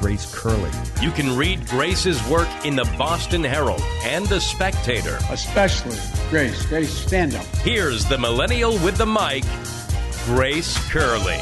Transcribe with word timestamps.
Grace 0.00 0.32
Curley. 0.34 0.70
You 1.00 1.10
can 1.10 1.36
read 1.36 1.66
Grace's 1.66 2.26
work 2.28 2.48
in 2.64 2.76
the 2.76 2.84
Boston 2.96 3.42
Herald 3.42 3.82
and 4.04 4.26
the 4.26 4.40
Spectator. 4.40 5.18
Especially 5.30 5.98
Grace. 6.30 6.66
Grace, 6.66 6.92
stand 6.92 7.34
up. 7.34 7.44
Here's 7.56 8.04
the 8.04 8.18
millennial 8.18 8.72
with 8.78 8.96
the 8.96 9.06
mic, 9.06 9.44
Grace 10.24 10.76
Curley. 10.90 11.38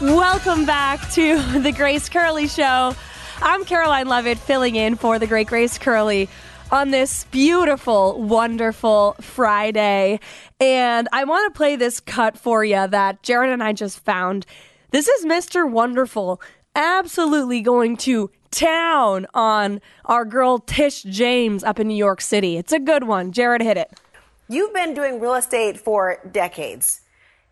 Welcome 0.00 0.66
back 0.66 1.08
to 1.12 1.40
the 1.60 1.70
Grace 1.70 2.08
Curley 2.08 2.48
Show. 2.48 2.96
I'm 3.40 3.64
Karoline 3.64 4.06
Leavitt, 4.06 4.38
filling 4.38 4.76
in 4.76 4.96
for 4.96 5.18
the 5.18 5.26
great 5.26 5.46
Grace 5.46 5.78
Curley 5.78 6.28
on 6.72 6.90
this 6.90 7.24
beautiful, 7.24 8.20
wonderful 8.20 9.14
Friday. 9.20 10.18
And 10.58 11.06
I 11.12 11.24
want 11.24 11.52
to 11.52 11.56
play 11.56 11.76
this 11.76 12.00
cut 12.00 12.38
for 12.38 12.64
you 12.64 12.88
that 12.88 13.22
Jared 13.22 13.50
and 13.50 13.62
I 13.62 13.74
just 13.74 14.00
found. 14.00 14.46
This 14.90 15.06
is 15.06 15.26
Mr. 15.26 15.70
Wonderful 15.70 16.40
absolutely 16.74 17.60
going 17.60 17.98
to 17.98 18.30
town 18.50 19.26
on 19.34 19.82
our 20.06 20.24
girl 20.24 20.58
Tish 20.58 21.02
James 21.02 21.62
up 21.62 21.78
in 21.78 21.88
New 21.88 21.94
York 21.94 22.22
City. 22.22 22.56
It's 22.56 22.72
a 22.72 22.80
good 22.80 23.04
one. 23.04 23.32
Jared 23.32 23.60
hit 23.60 23.76
it. 23.76 24.00
You've 24.48 24.72
been 24.72 24.94
doing 24.94 25.20
real 25.20 25.34
estate 25.34 25.78
for 25.78 26.18
decades. 26.30 27.02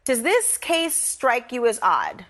Does 0.06 0.22
this 0.22 0.56
case 0.56 0.94
strike 0.94 1.52
you 1.52 1.66
as 1.66 1.78
odd? 1.82 2.24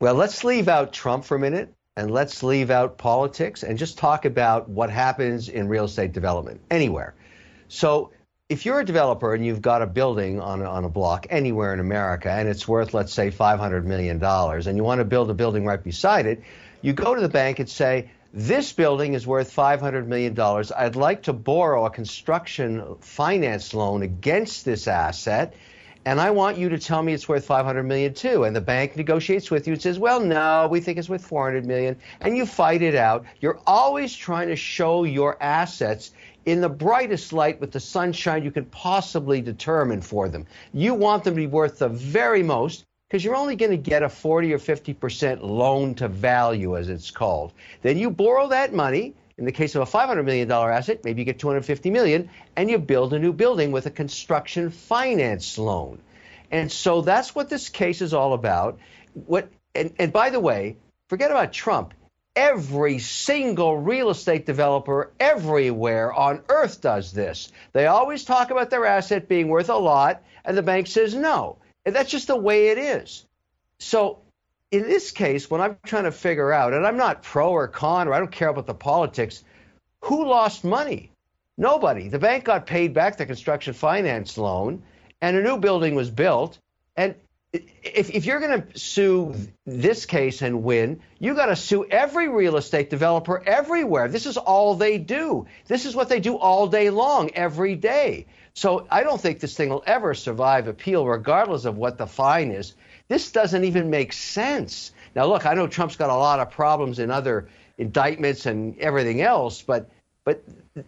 Well, 0.00 0.14
let's 0.14 0.42
leave 0.44 0.68
out 0.68 0.94
Trump 0.94 1.24
for 1.24 1.36
a 1.36 1.38
minute 1.40 1.74
and 1.96 2.10
let's 2.10 2.42
leave 2.42 2.70
out 2.70 2.98
politics 2.98 3.62
and 3.62 3.78
just 3.78 3.98
talk 3.98 4.24
about 4.24 4.68
what 4.68 4.90
happens 4.90 5.48
in 5.48 5.68
real 5.68 5.84
estate 5.84 6.12
development 6.12 6.60
anywhere. 6.70 7.14
So, 7.68 8.10
if 8.48 8.64
you're 8.64 8.78
a 8.78 8.84
developer 8.84 9.34
and 9.34 9.44
you've 9.44 9.60
got 9.60 9.82
a 9.82 9.86
building 9.86 10.40
on 10.40 10.62
on 10.62 10.84
a 10.84 10.88
block 10.88 11.26
anywhere 11.30 11.74
in 11.74 11.80
America 11.80 12.30
and 12.30 12.48
it's 12.48 12.68
worth, 12.68 12.94
let's 12.94 13.12
say, 13.12 13.30
$500 13.30 13.84
million, 13.84 14.22
and 14.22 14.76
you 14.76 14.84
want 14.84 15.00
to 15.00 15.04
build 15.04 15.30
a 15.30 15.34
building 15.34 15.64
right 15.64 15.82
beside 15.82 16.26
it, 16.26 16.42
you 16.80 16.92
go 16.92 17.14
to 17.14 17.20
the 17.20 17.28
bank 17.28 17.58
and 17.58 17.68
say, 17.68 18.08
this 18.32 18.72
building 18.72 19.14
is 19.14 19.26
worth 19.26 19.52
$500 19.54 20.06
million. 20.06 20.38
I'd 20.76 20.94
like 20.94 21.24
to 21.24 21.32
borrow 21.32 21.86
a 21.86 21.90
construction 21.90 22.96
finance 23.00 23.74
loan 23.74 24.02
against 24.02 24.64
this 24.64 24.86
asset 24.86 25.54
and 26.06 26.20
I 26.20 26.30
want 26.30 26.56
you 26.56 26.68
to 26.68 26.78
tell 26.78 27.02
me 27.02 27.12
it's 27.12 27.28
worth 27.28 27.44
500 27.44 27.82
million 27.82 28.14
too. 28.14 28.44
And 28.44 28.54
the 28.54 28.60
bank 28.60 28.96
negotiates 28.96 29.50
with 29.50 29.66
you 29.66 29.72
and 29.72 29.82
says, 29.82 29.98
well, 29.98 30.20
no, 30.20 30.68
we 30.70 30.78
think 30.78 30.98
it's 30.98 31.08
worth 31.08 31.26
400 31.26 31.66
million. 31.66 31.96
And 32.20 32.36
you 32.36 32.46
fight 32.46 32.80
it 32.80 32.94
out. 32.94 33.24
You're 33.40 33.58
always 33.66 34.14
trying 34.14 34.46
to 34.46 34.54
show 34.54 35.02
your 35.02 35.36
assets 35.42 36.12
in 36.44 36.60
the 36.60 36.68
brightest 36.68 37.32
light 37.32 37.60
with 37.60 37.72
the 37.72 37.80
sunshine 37.80 38.44
you 38.44 38.52
can 38.52 38.66
possibly 38.66 39.40
determine 39.40 40.00
for 40.00 40.28
them. 40.28 40.46
You 40.72 40.94
want 40.94 41.24
them 41.24 41.34
to 41.34 41.40
be 41.40 41.48
worth 41.48 41.80
the 41.80 41.88
very 41.88 42.44
most 42.44 42.84
because 43.08 43.24
you're 43.24 43.34
only 43.34 43.56
going 43.56 43.72
to 43.72 43.76
get 43.76 44.04
a 44.04 44.08
40 44.08 44.52
or 44.52 44.58
50% 44.60 45.42
loan 45.42 45.96
to 45.96 46.06
value, 46.06 46.76
as 46.76 46.88
it's 46.88 47.10
called. 47.10 47.52
Then 47.82 47.98
you 47.98 48.10
borrow 48.10 48.46
that 48.48 48.72
money. 48.72 49.14
In 49.38 49.44
the 49.44 49.52
case 49.52 49.74
of 49.74 49.82
a 49.82 49.84
$500 49.90 50.24
million 50.24 50.50
asset, 50.50 51.04
maybe 51.04 51.20
you 51.20 51.26
get 51.26 51.38
250 51.38 51.90
million 51.90 52.30
and 52.56 52.70
you 52.70 52.78
build 52.78 53.12
a 53.12 53.18
new 53.18 53.32
building 53.32 53.70
with 53.70 53.86
a 53.86 53.90
construction 53.90 54.70
finance 54.70 55.58
loan. 55.58 56.00
And 56.50 56.72
so 56.72 57.02
that's 57.02 57.34
what 57.34 57.50
this 57.50 57.68
case 57.68 58.00
is 58.00 58.14
all 58.14 58.32
about. 58.32 58.78
What 59.12 59.50
and, 59.74 59.92
and 59.98 60.12
by 60.12 60.30
the 60.30 60.40
way, 60.40 60.76
forget 61.08 61.30
about 61.30 61.52
Trump. 61.52 61.92
Every 62.34 62.98
single 62.98 63.76
real 63.78 64.10
estate 64.10 64.46
developer 64.46 65.10
everywhere 65.18 66.12
on 66.12 66.42
earth 66.48 66.80
does 66.80 67.12
this. 67.12 67.50
They 67.72 67.86
always 67.86 68.24
talk 68.24 68.50
about 68.50 68.70
their 68.70 68.84
asset 68.84 69.28
being 69.28 69.48
worth 69.48 69.70
a 69.70 69.76
lot, 69.76 70.22
and 70.44 70.56
the 70.56 70.62
bank 70.62 70.86
says 70.86 71.14
no. 71.14 71.56
And 71.84 71.94
that's 71.94 72.10
just 72.10 72.26
the 72.26 72.36
way 72.36 72.68
it 72.68 72.78
is. 72.78 73.24
So 73.78 74.18
in 74.76 74.82
this 74.82 75.10
case, 75.10 75.50
when 75.50 75.60
I'm 75.60 75.78
trying 75.86 76.04
to 76.04 76.12
figure 76.12 76.52
out, 76.52 76.74
and 76.74 76.86
I'm 76.86 76.98
not 76.98 77.22
pro 77.22 77.50
or 77.50 77.66
con, 77.66 78.08
or 78.08 78.12
I 78.12 78.18
don't 78.18 78.30
care 78.30 78.48
about 78.48 78.66
the 78.66 78.74
politics, 78.74 79.42
who 80.02 80.26
lost 80.26 80.64
money? 80.64 81.10
Nobody. 81.56 82.08
The 82.08 82.18
bank 82.18 82.44
got 82.44 82.66
paid 82.66 82.92
back 82.92 83.16
the 83.16 83.24
construction 83.24 83.72
finance 83.72 84.36
loan, 84.36 84.82
and 85.22 85.36
a 85.36 85.42
new 85.42 85.56
building 85.56 85.94
was 85.94 86.10
built. 86.10 86.58
And 86.94 87.14
if, 87.52 88.10
if 88.10 88.26
you're 88.26 88.40
going 88.40 88.62
to 88.62 88.78
sue 88.78 89.34
this 89.64 90.04
case 90.04 90.42
and 90.42 90.62
win, 90.62 91.00
you 91.18 91.34
got 91.34 91.46
to 91.46 91.56
sue 91.56 91.86
every 91.86 92.28
real 92.28 92.58
estate 92.58 92.90
developer 92.90 93.42
everywhere. 93.46 94.08
This 94.08 94.26
is 94.26 94.36
all 94.36 94.74
they 94.74 94.98
do. 94.98 95.46
This 95.66 95.86
is 95.86 95.96
what 95.96 96.10
they 96.10 96.20
do 96.20 96.36
all 96.36 96.66
day 96.66 96.90
long, 96.90 97.30
every 97.30 97.76
day. 97.76 98.26
So 98.52 98.86
I 98.90 99.02
don't 99.04 99.20
think 99.20 99.40
this 99.40 99.56
thing 99.56 99.70
will 99.70 99.84
ever 99.86 100.12
survive 100.12 100.68
appeal, 100.68 101.06
regardless 101.06 101.64
of 101.64 101.78
what 101.78 101.96
the 101.96 102.06
fine 102.06 102.50
is. 102.50 102.74
This 103.08 103.30
doesn't 103.30 103.64
even 103.64 103.90
make 103.90 104.12
sense. 104.12 104.92
Now, 105.14 105.26
look, 105.26 105.46
I 105.46 105.54
know 105.54 105.66
Trump's 105.66 105.96
got 105.96 106.10
a 106.10 106.14
lot 106.14 106.40
of 106.40 106.50
problems 106.50 106.98
in 106.98 107.10
other 107.10 107.48
indictments 107.78 108.46
and 108.46 108.78
everything 108.78 109.22
else, 109.22 109.62
but 109.62 109.90
but 110.24 110.42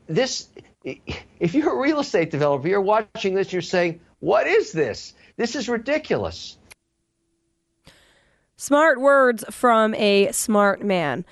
this, 0.09 0.49
if 0.83 1.55
you're 1.55 1.73
a 1.73 1.81
real 1.81 2.01
estate 2.01 2.31
developer, 2.31 2.67
you're 2.67 2.81
watching 2.81 3.35
this, 3.35 3.53
you're 3.53 3.63
saying, 3.63 4.01
"What 4.19 4.49
is 4.49 4.73
this? 4.73 5.15
This 5.37 5.55
is 5.55 5.69
ridiculous." 5.69 6.59
Smart 8.57 9.01
words 9.01 9.45
from 9.51 9.95
a 9.95 10.33
smart 10.33 10.83
man. 10.83 11.25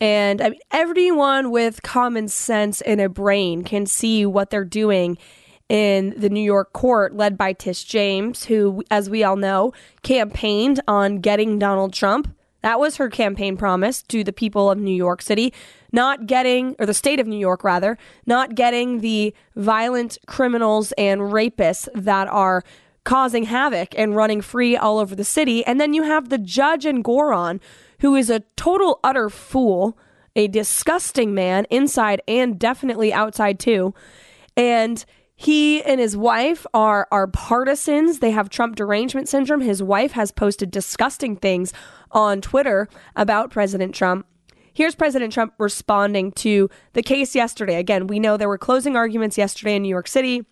And 0.00 0.40
I 0.40 0.48
mean, 0.48 0.60
everyone 0.70 1.50
with 1.50 1.82
common 1.82 2.28
sense 2.28 2.80
and 2.80 3.02
a 3.02 3.10
brain 3.10 3.64
can 3.64 3.84
see 3.84 4.24
what 4.24 4.48
they're 4.48 4.64
doing 4.64 5.18
in 5.70 6.12
the 6.16 6.28
New 6.28 6.42
York 6.42 6.72
court 6.72 7.14
led 7.14 7.38
by 7.38 7.52
Tish 7.52 7.84
James, 7.84 8.44
who, 8.44 8.82
as 8.90 9.08
we 9.08 9.22
all 9.22 9.36
know, 9.36 9.72
campaigned 10.02 10.80
on 10.88 11.20
getting 11.20 11.60
Donald 11.60 11.92
Trump. 11.92 12.34
That 12.62 12.80
was 12.80 12.96
her 12.96 13.08
campaign 13.08 13.56
promise 13.56 14.02
to 14.02 14.24
the 14.24 14.32
people 14.32 14.68
of 14.68 14.78
New 14.78 14.94
York 14.94 15.22
City, 15.22 15.54
not 15.92 16.26
getting, 16.26 16.74
or 16.80 16.86
the 16.86 16.92
state 16.92 17.20
of 17.20 17.28
New 17.28 17.38
York 17.38 17.62
rather, 17.62 17.96
not 18.26 18.56
getting 18.56 19.00
the 19.00 19.32
violent 19.54 20.18
criminals 20.26 20.92
and 20.98 21.20
rapists 21.20 21.88
that 21.94 22.26
are 22.26 22.64
causing 23.04 23.44
havoc 23.44 23.96
and 23.96 24.16
running 24.16 24.40
free 24.40 24.76
all 24.76 24.98
over 24.98 25.14
the 25.14 25.24
city. 25.24 25.64
And 25.64 25.80
then 25.80 25.94
you 25.94 26.02
have 26.02 26.30
the 26.30 26.38
judge 26.38 26.84
Engoron, 26.84 27.60
who 28.00 28.16
is 28.16 28.28
a 28.28 28.40
total 28.56 28.98
utter 29.04 29.30
fool, 29.30 29.96
a 30.34 30.48
disgusting 30.48 31.32
man 31.32 31.64
inside 31.70 32.20
and 32.26 32.58
definitely 32.58 33.12
outside 33.12 33.60
too. 33.60 33.94
And 34.56 35.04
he 35.40 35.82
and 35.84 35.98
his 35.98 36.18
wife 36.18 36.66
are 36.74 37.08
are 37.10 37.26
partisans. 37.26 38.18
They 38.18 38.30
have 38.32 38.50
Trump 38.50 38.76
derangement 38.76 39.26
syndrome. 39.26 39.62
His 39.62 39.82
wife 39.82 40.12
has 40.12 40.30
posted 40.30 40.70
disgusting 40.70 41.34
things 41.34 41.72
on 42.10 42.42
Twitter 42.42 42.90
about 43.16 43.50
President 43.50 43.94
Trump. 43.94 44.26
Here's 44.74 44.94
President 44.94 45.32
Trump 45.32 45.54
responding 45.56 46.32
to 46.32 46.68
the 46.92 47.02
case 47.02 47.34
yesterday. 47.34 47.76
Again, 47.76 48.06
we 48.06 48.20
know 48.20 48.36
there 48.36 48.50
were 48.50 48.58
closing 48.58 48.96
arguments 48.96 49.38
yesterday 49.38 49.76
in 49.76 49.82
New 49.82 49.88
York 49.88 50.08
City. 50.08 50.44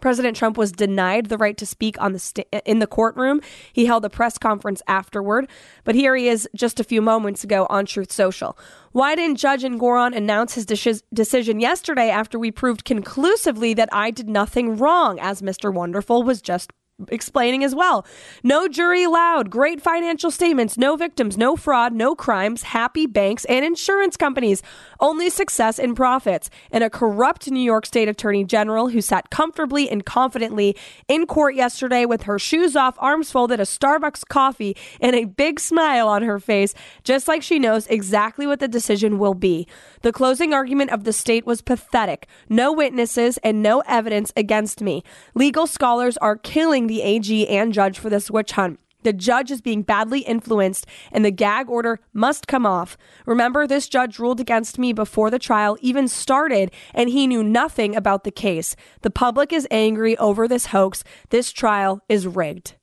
President 0.00 0.36
Trump 0.36 0.56
was 0.56 0.72
denied 0.72 1.26
the 1.26 1.38
right 1.38 1.56
to 1.56 1.66
speak 1.66 2.00
on 2.00 2.12
the 2.12 2.46
in 2.64 2.78
the 2.78 2.86
courtroom. 2.86 3.40
He 3.72 3.86
held 3.86 4.04
a 4.04 4.10
press 4.10 4.38
conference 4.38 4.82
afterward, 4.86 5.48
but 5.84 5.94
here 5.94 6.16
he 6.16 6.28
is 6.28 6.48
just 6.54 6.80
a 6.80 6.84
few 6.84 7.02
moments 7.02 7.44
ago 7.44 7.66
on 7.70 7.86
Truth 7.86 8.12
Social. 8.12 8.58
Why 8.92 9.14
didn't 9.14 9.36
Judge 9.36 9.62
Engoron 9.62 10.16
announce 10.16 10.54
his 10.54 10.66
de- 10.66 11.02
decision 11.12 11.60
yesterday 11.60 12.10
after 12.10 12.38
we 12.38 12.50
proved 12.50 12.84
conclusively 12.84 13.74
that 13.74 13.88
I 13.92 14.10
did 14.10 14.28
nothing 14.28 14.76
wrong, 14.76 15.20
as 15.20 15.42
Mr. 15.42 15.72
Wonderful 15.72 16.22
was 16.22 16.42
just 16.42 16.72
explaining 17.08 17.64
as 17.64 17.74
well. 17.74 18.06
No 18.42 18.68
jury 18.68 19.02
allowed, 19.04 19.50
great 19.50 19.80
financial 19.80 20.30
statements, 20.30 20.78
no 20.78 20.96
victims, 20.96 21.36
no 21.36 21.56
fraud, 21.56 21.92
no 21.92 22.14
crimes, 22.14 22.62
happy 22.62 23.06
banks 23.06 23.44
and 23.46 23.64
insurance 23.64 24.16
companies, 24.16 24.62
only 25.00 25.30
success 25.30 25.78
and 25.78 25.96
profits, 25.96 26.50
and 26.70 26.84
a 26.84 26.90
corrupt 26.90 27.50
New 27.50 27.60
York 27.60 27.86
State 27.86 28.08
Attorney 28.08 28.44
General 28.44 28.88
who 28.88 29.00
sat 29.00 29.30
comfortably 29.30 29.88
and 29.88 30.04
confidently 30.04 30.76
in 31.08 31.26
court 31.26 31.54
yesterday 31.54 32.04
with 32.04 32.22
her 32.22 32.38
shoes 32.38 32.76
off, 32.76 32.96
arms 32.98 33.30
folded, 33.30 33.60
a 33.60 33.64
Starbucks 33.64 34.26
coffee, 34.28 34.76
and 35.00 35.16
a 35.16 35.24
big 35.24 35.60
smile 35.60 36.08
on 36.08 36.22
her 36.22 36.38
face, 36.38 36.74
just 37.04 37.28
like 37.28 37.42
she 37.42 37.58
knows 37.58 37.86
exactly 37.86 38.46
what 38.46 38.60
the 38.60 38.68
decision 38.68 39.18
will 39.18 39.34
be. 39.34 39.66
The 40.02 40.12
closing 40.12 40.52
argument 40.52 40.90
of 40.90 41.04
the 41.04 41.12
state 41.12 41.46
was 41.46 41.62
pathetic. 41.62 42.26
No 42.48 42.72
witnesses 42.72 43.38
and 43.38 43.62
no 43.62 43.80
evidence 43.86 44.32
against 44.36 44.80
me. 44.80 45.02
Legal 45.34 45.66
scholars 45.66 46.16
are 46.18 46.36
killing 46.36 46.86
the 46.90 47.02
AG 47.02 47.48
and 47.48 47.72
judge 47.72 48.00
for 48.00 48.10
this 48.10 48.32
witch 48.32 48.50
hunt. 48.52 48.80
The 49.04 49.12
judge 49.12 49.52
is 49.52 49.60
being 49.60 49.82
badly 49.82 50.20
influenced 50.20 50.86
and 51.12 51.24
the 51.24 51.30
gag 51.30 51.70
order 51.70 52.00
must 52.12 52.48
come 52.48 52.66
off. 52.66 52.98
Remember, 53.26 53.64
this 53.64 53.88
judge 53.88 54.18
ruled 54.18 54.40
against 54.40 54.76
me 54.76 54.92
before 54.92 55.30
the 55.30 55.38
trial 55.38 55.78
even 55.80 56.08
started 56.08 56.72
and 56.92 57.08
he 57.08 57.28
knew 57.28 57.44
nothing 57.44 57.94
about 57.94 58.24
the 58.24 58.32
case. 58.32 58.74
The 59.02 59.10
public 59.10 59.52
is 59.52 59.68
angry 59.70 60.16
over 60.18 60.48
this 60.48 60.66
hoax. 60.66 61.04
This 61.28 61.52
trial 61.52 62.02
is 62.08 62.26
rigged. 62.26 62.74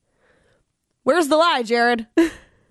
Where's 1.04 1.28
the 1.28 1.36
lie, 1.36 1.64
Jared? 1.64 2.08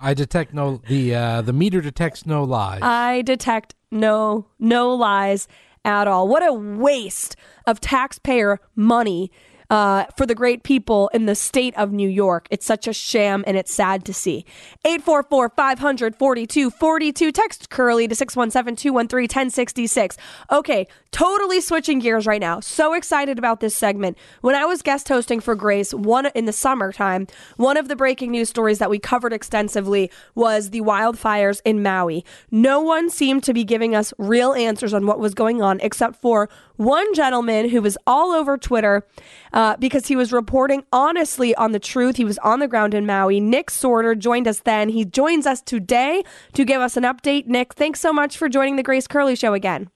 I 0.00 0.14
detect 0.14 0.54
no 0.54 0.80
the 0.88 1.14
uh, 1.14 1.42
the 1.42 1.52
meter 1.52 1.82
detects 1.82 2.24
no 2.24 2.44
lies. 2.44 2.80
I 2.82 3.22
detect 3.22 3.74
no 3.90 4.46
no 4.58 4.94
lies 4.94 5.48
at 5.84 6.08
all. 6.08 6.28
What 6.28 6.46
a 6.46 6.52
waste 6.52 7.36
of 7.66 7.80
taxpayer 7.80 8.58
money 8.74 9.30
uh, 9.70 10.04
for 10.16 10.26
the 10.26 10.34
great 10.34 10.62
people 10.62 11.08
in 11.12 11.26
the 11.26 11.34
state 11.34 11.76
of 11.76 11.92
New 11.92 12.08
York. 12.08 12.46
It's 12.50 12.66
such 12.66 12.86
a 12.86 12.92
sham 12.92 13.44
and 13.46 13.56
it's 13.56 13.72
sad 13.72 14.04
to 14.04 14.14
see. 14.14 14.44
844 14.84 15.50
542 15.50 16.70
42. 16.70 17.32
Text 17.32 17.70
Curley 17.70 18.08
to 18.08 18.14
617 18.14 18.76
213 18.76 19.22
1066. 19.26 20.16
Okay, 20.50 20.86
totally 21.10 21.60
switching 21.60 21.98
gears 21.98 22.26
right 22.26 22.40
now. 22.40 22.60
So 22.60 22.94
excited 22.94 23.38
about 23.38 23.60
this 23.60 23.76
segment. 23.76 24.16
When 24.40 24.54
I 24.54 24.64
was 24.64 24.82
guest 24.82 25.08
hosting 25.08 25.40
for 25.40 25.54
Grace 25.54 25.92
one 25.92 26.26
in 26.34 26.44
the 26.44 26.52
summertime, 26.52 27.26
one 27.56 27.76
of 27.76 27.88
the 27.88 27.96
breaking 27.96 28.30
news 28.30 28.48
stories 28.48 28.78
that 28.78 28.90
we 28.90 28.98
covered 28.98 29.32
extensively 29.32 30.10
was 30.34 30.70
the 30.70 30.80
wildfires 30.80 31.60
in 31.64 31.82
Maui. 31.82 32.24
No 32.50 32.80
one 32.80 33.10
seemed 33.10 33.42
to 33.44 33.54
be 33.54 33.64
giving 33.64 33.94
us 33.94 34.12
real 34.18 34.52
answers 34.52 34.94
on 34.94 35.06
what 35.06 35.18
was 35.18 35.34
going 35.34 35.62
on 35.62 35.80
except 35.80 36.16
for 36.16 36.48
one 36.76 37.12
gentleman 37.14 37.68
who 37.68 37.82
was 37.82 37.96
all 38.06 38.32
over 38.32 38.56
Twitter 38.56 39.06
uh, 39.52 39.76
because 39.76 40.06
he 40.06 40.16
was 40.16 40.32
reporting 40.32 40.84
honestly 40.92 41.54
on 41.54 41.72
the 41.72 41.78
truth. 41.78 42.16
He 42.16 42.24
was 42.24 42.38
on 42.38 42.60
the 42.60 42.68
ground 42.68 42.94
in 42.94 43.06
Maui. 43.06 43.40
Nick 43.40 43.70
Sotor 43.70 44.18
joined 44.18 44.48
us 44.48 44.60
then. 44.60 44.88
He 44.88 45.04
joins 45.04 45.46
us 45.46 45.60
today 45.60 46.22
to 46.52 46.64
give 46.64 46.80
us 46.80 46.96
an 46.96 47.04
update. 47.04 47.46
Nick, 47.46 47.74
thanks 47.74 48.00
so 48.00 48.12
much 48.12 48.36
for 48.36 48.48
joining 48.48 48.76
the 48.76 48.82
Grace 48.82 49.06
Curley 49.06 49.36
Show 49.36 49.54
again. 49.54 49.90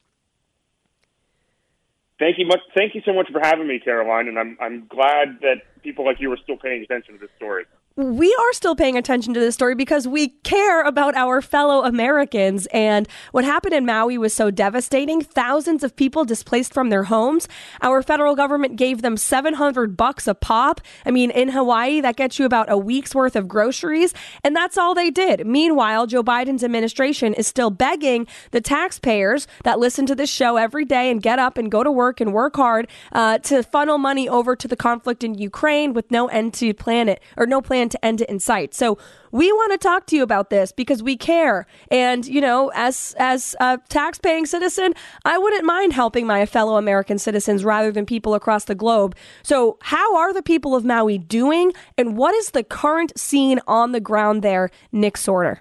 Thank 2.18 2.38
you 2.38 2.46
much. 2.46 2.60
Thank 2.76 2.94
you 2.94 3.00
so 3.06 3.14
much 3.14 3.28
for 3.32 3.40
having 3.42 3.66
me, 3.66 3.80
Karoline. 3.84 4.28
And 4.28 4.38
I'm 4.38 4.58
I'm 4.60 4.86
glad 4.88 5.38
that 5.40 5.62
people 5.82 6.04
like 6.04 6.20
you 6.20 6.30
are 6.32 6.38
still 6.42 6.58
paying 6.58 6.82
attention 6.82 7.14
to 7.14 7.20
this 7.20 7.30
story 7.36 7.64
we 7.96 8.32
are 8.32 8.52
still 8.52 8.76
paying 8.76 8.96
attention 8.96 9.34
to 9.34 9.40
this 9.40 9.54
story 9.54 9.74
because 9.74 10.06
we 10.06 10.28
care 10.28 10.82
about 10.82 11.16
our 11.16 11.42
fellow 11.42 11.84
Americans. 11.84 12.66
And 12.72 13.08
what 13.32 13.44
happened 13.44 13.74
in 13.74 13.84
Maui 13.84 14.16
was 14.16 14.32
so 14.32 14.50
devastating. 14.50 15.20
Thousands 15.20 15.82
of 15.82 15.96
people 15.96 16.24
displaced 16.24 16.72
from 16.72 16.90
their 16.90 17.04
homes. 17.04 17.48
Our 17.82 18.02
federal 18.02 18.36
government 18.36 18.76
gave 18.76 19.02
them 19.02 19.16
700 19.16 19.96
bucks 19.96 20.28
a 20.28 20.34
pop. 20.34 20.80
I 21.04 21.10
mean, 21.10 21.30
in 21.32 21.48
Hawaii, 21.48 22.00
that 22.00 22.16
gets 22.16 22.38
you 22.38 22.44
about 22.44 22.70
a 22.70 22.78
week's 22.78 23.14
worth 23.14 23.34
of 23.34 23.48
groceries. 23.48 24.14
And 24.44 24.54
that's 24.54 24.78
all 24.78 24.94
they 24.94 25.10
did. 25.10 25.44
Meanwhile, 25.46 26.06
Joe 26.06 26.22
Biden's 26.22 26.62
administration 26.62 27.34
is 27.34 27.48
still 27.48 27.70
begging 27.70 28.26
the 28.52 28.60
taxpayers 28.60 29.48
that 29.64 29.80
listen 29.80 30.06
to 30.06 30.14
this 30.14 30.30
show 30.30 30.56
every 30.56 30.84
day 30.84 31.10
and 31.10 31.20
get 31.20 31.40
up 31.40 31.58
and 31.58 31.70
go 31.70 31.82
to 31.82 31.90
work 31.90 32.20
and 32.20 32.32
work 32.32 32.54
hard 32.54 32.86
uh, 33.12 33.38
to 33.38 33.64
funnel 33.64 33.98
money 33.98 34.28
over 34.28 34.54
to 34.54 34.68
the 34.68 34.76
conflict 34.76 35.24
in 35.24 35.34
Ukraine 35.34 35.92
with 35.92 36.10
no 36.10 36.28
end 36.28 36.54
to 36.54 36.72
plan 36.72 37.08
it 37.08 37.20
or 37.36 37.46
no 37.46 37.60
plan 37.60 37.79
to 37.88 38.04
end 38.04 38.20
it 38.20 38.28
in 38.28 38.38
sight. 38.38 38.74
So 38.74 38.98
we 39.32 39.50
want 39.52 39.72
to 39.72 39.78
talk 39.78 40.06
to 40.06 40.16
you 40.16 40.22
about 40.22 40.50
this 40.50 40.72
because 40.72 41.02
we 41.02 41.16
care. 41.16 41.66
And, 41.90 42.26
you 42.26 42.40
know, 42.40 42.70
as, 42.74 43.14
as 43.18 43.56
a 43.60 43.78
tax-paying 43.88 44.46
citizen, 44.46 44.94
I 45.24 45.38
wouldn't 45.38 45.64
mind 45.64 45.92
helping 45.92 46.26
my 46.26 46.46
fellow 46.46 46.76
American 46.76 47.18
citizens 47.18 47.64
rather 47.64 47.90
than 47.90 48.06
people 48.06 48.34
across 48.34 48.64
the 48.64 48.74
globe. 48.74 49.16
So 49.42 49.78
how 49.82 50.16
are 50.16 50.32
the 50.32 50.42
people 50.42 50.74
of 50.74 50.84
Maui 50.84 51.18
doing? 51.18 51.72
And 51.96 52.16
what 52.16 52.34
is 52.34 52.50
the 52.50 52.62
current 52.62 53.18
scene 53.18 53.60
on 53.66 53.92
the 53.92 54.00
ground 54.00 54.42
there, 54.42 54.70
Nick 54.92 55.14
Sotor? 55.14 55.58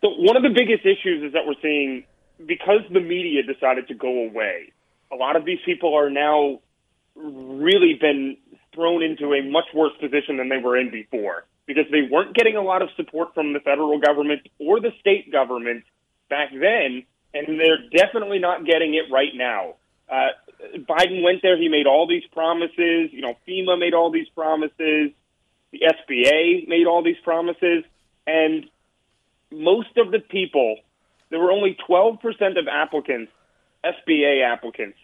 So 0.00 0.08
one 0.10 0.36
of 0.36 0.42
the 0.42 0.50
biggest 0.50 0.84
issues 0.84 1.22
is 1.22 1.32
that 1.32 1.46
we're 1.46 1.54
seeing 1.62 2.04
because 2.44 2.80
the 2.92 3.00
media 3.00 3.42
decided 3.42 3.88
to 3.88 3.94
go 3.94 4.24
away. 4.24 4.72
A 5.10 5.16
lot 5.16 5.36
of 5.36 5.44
these 5.44 5.58
people 5.64 5.94
are 5.94 6.10
now 6.10 6.60
really 7.14 7.94
been 7.98 8.36
thrown 8.76 9.02
into 9.02 9.34
a 9.34 9.42
much 9.42 9.66
worse 9.74 9.92
position 9.98 10.36
than 10.36 10.48
they 10.48 10.58
were 10.58 10.76
in 10.76 10.90
before 10.90 11.44
because 11.66 11.86
they 11.90 12.02
weren't 12.08 12.34
getting 12.36 12.56
a 12.56 12.62
lot 12.62 12.82
of 12.82 12.88
support 12.96 13.34
from 13.34 13.52
the 13.52 13.60
federal 13.60 13.98
government 13.98 14.42
or 14.60 14.78
the 14.78 14.92
state 15.00 15.32
government 15.32 15.82
back 16.30 16.50
then, 16.52 17.02
and 17.34 17.58
they're 17.58 17.82
definitely 17.90 18.38
not 18.38 18.64
getting 18.64 18.94
it 18.94 19.10
right 19.10 19.34
now. 19.34 19.74
Uh, 20.08 20.28
Biden 20.76 21.22
went 21.22 21.42
there, 21.42 21.58
he 21.58 21.68
made 21.68 21.86
all 21.86 22.06
these 22.06 22.24
promises. 22.32 23.10
You 23.12 23.22
know, 23.22 23.36
FEMA 23.48 23.78
made 23.78 23.94
all 23.94 24.12
these 24.12 24.28
promises. 24.28 25.10
The 25.72 25.80
SBA 25.82 26.68
made 26.68 26.86
all 26.86 27.02
these 27.02 27.18
promises. 27.24 27.84
And 28.26 28.66
most 29.50 29.96
of 29.96 30.12
the 30.12 30.20
people, 30.20 30.76
there 31.30 31.40
were 31.40 31.50
only 31.50 31.76
12% 31.88 32.20
of 32.58 32.68
applicants, 32.70 33.32
SBA 33.84 34.44
applicants, 34.44 34.98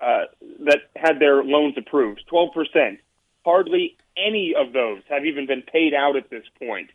uh, 0.00 0.24
that 0.64 0.80
had 0.94 1.18
their 1.18 1.42
loans 1.42 1.74
approved, 1.76 2.22
12%. 2.30 2.98
Hardly 3.44 3.96
any 4.16 4.54
of 4.56 4.72
those 4.72 5.02
have 5.08 5.24
even 5.24 5.46
been 5.46 5.62
paid 5.62 5.94
out 5.94 6.16
at 6.16 6.30
this 6.30 6.44
point. 6.58 6.90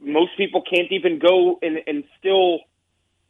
Most 0.00 0.36
people 0.36 0.62
can't 0.62 0.90
even 0.90 1.18
go 1.18 1.58
and, 1.62 1.78
and 1.86 2.04
still 2.18 2.60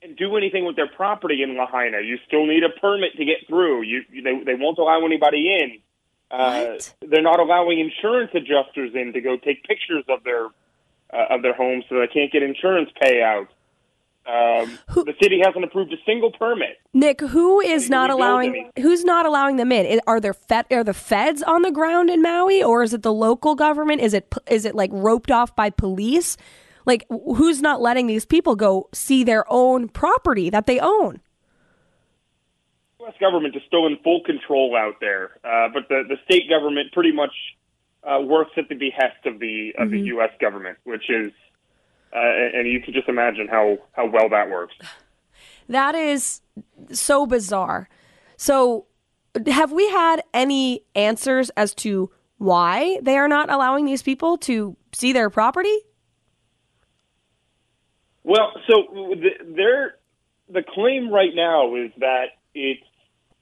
and 0.02 0.16
do 0.16 0.36
anything 0.36 0.64
with 0.64 0.76
their 0.76 0.88
property 0.88 1.42
in 1.42 1.56
Lahaina. 1.56 2.00
You 2.00 2.18
still 2.26 2.46
need 2.46 2.62
a 2.64 2.70
permit 2.80 3.16
to 3.16 3.24
get 3.24 3.46
through. 3.46 3.82
You, 3.82 4.02
they, 4.10 4.42
they 4.44 4.54
won't 4.54 4.78
allow 4.78 5.04
anybody 5.04 5.54
in. 5.60 5.78
Uh, 6.30 6.78
they're 7.06 7.22
not 7.22 7.40
allowing 7.40 7.80
insurance 7.80 8.30
adjusters 8.34 8.92
in 8.94 9.12
to 9.12 9.20
go 9.20 9.36
take 9.36 9.64
pictures 9.64 10.04
of 10.08 10.22
their 10.22 10.46
uh, 11.12 11.34
of 11.34 11.42
their 11.42 11.54
homes, 11.54 11.84
so 11.88 11.98
they 11.98 12.06
can't 12.06 12.30
get 12.30 12.42
insurance 12.42 12.88
payouts. 13.02 13.48
Um, 14.26 14.78
who, 14.90 15.04
the 15.04 15.14
city 15.20 15.40
hasn't 15.44 15.64
approved 15.64 15.92
a 15.92 15.96
single 16.04 16.30
permit. 16.30 16.78
Nick, 16.92 17.20
who 17.20 17.60
is 17.60 17.88
not 17.88 18.10
allowing? 18.10 18.70
Who's 18.78 19.02
not 19.02 19.24
allowing 19.24 19.56
them 19.56 19.72
in? 19.72 20.00
Are 20.06 20.20
there 20.20 20.34
fed, 20.34 20.66
are 20.70 20.84
the 20.84 20.94
feds 20.94 21.42
on 21.42 21.62
the 21.62 21.70
ground 21.70 22.10
in 22.10 22.20
Maui, 22.20 22.62
or 22.62 22.82
is 22.82 22.92
it 22.92 23.02
the 23.02 23.12
local 23.12 23.54
government? 23.54 24.02
Is 24.02 24.12
it 24.12 24.32
is 24.48 24.66
it 24.66 24.74
like 24.74 24.90
roped 24.92 25.30
off 25.30 25.56
by 25.56 25.70
police? 25.70 26.36
Like, 26.86 27.06
who's 27.08 27.62
not 27.62 27.80
letting 27.80 28.06
these 28.06 28.24
people 28.24 28.56
go 28.56 28.88
see 28.92 29.24
their 29.24 29.44
own 29.48 29.88
property 29.88 30.50
that 30.50 30.66
they 30.66 30.78
own? 30.80 31.20
The 32.98 33.04
U.S. 33.04 33.14
government 33.20 33.56
is 33.56 33.62
still 33.66 33.86
in 33.86 33.96
full 34.04 34.22
control 34.24 34.76
out 34.76 34.96
there, 35.00 35.38
uh, 35.44 35.68
but 35.72 35.88
the 35.88 36.02
the 36.08 36.16
state 36.24 36.48
government 36.48 36.92
pretty 36.92 37.12
much 37.12 37.32
uh, 38.04 38.20
works 38.20 38.52
at 38.56 38.68
the 38.68 38.74
behest 38.74 39.24
of 39.24 39.40
the 39.40 39.72
of 39.78 39.88
mm-hmm. 39.88 39.96
the 39.96 40.00
U.S. 40.14 40.30
government, 40.40 40.78
which 40.84 41.08
is 41.08 41.32
uh, 42.14 42.18
and 42.54 42.66
you 42.66 42.80
can 42.80 42.92
just 42.92 43.08
imagine 43.08 43.46
how 43.48 43.78
how 43.92 44.06
well 44.06 44.28
that 44.28 44.50
works. 44.50 44.74
That 45.68 45.94
is 45.94 46.40
so 46.90 47.26
bizarre. 47.26 47.88
So, 48.36 48.86
have 49.46 49.70
we 49.70 49.88
had 49.88 50.20
any 50.34 50.82
answers 50.96 51.50
as 51.50 51.74
to 51.76 52.10
why 52.38 52.98
they 53.02 53.16
are 53.16 53.28
not 53.28 53.52
allowing 53.52 53.84
these 53.84 54.02
people 54.02 54.36
to 54.38 54.76
see 54.92 55.12
their 55.12 55.30
property? 55.30 55.78
Well, 58.24 58.52
so 58.66 59.14
the, 59.14 59.92
the 60.48 60.62
claim 60.74 61.10
right 61.10 61.34
now 61.34 61.76
is 61.76 61.92
that 61.98 62.26
it's 62.54 62.82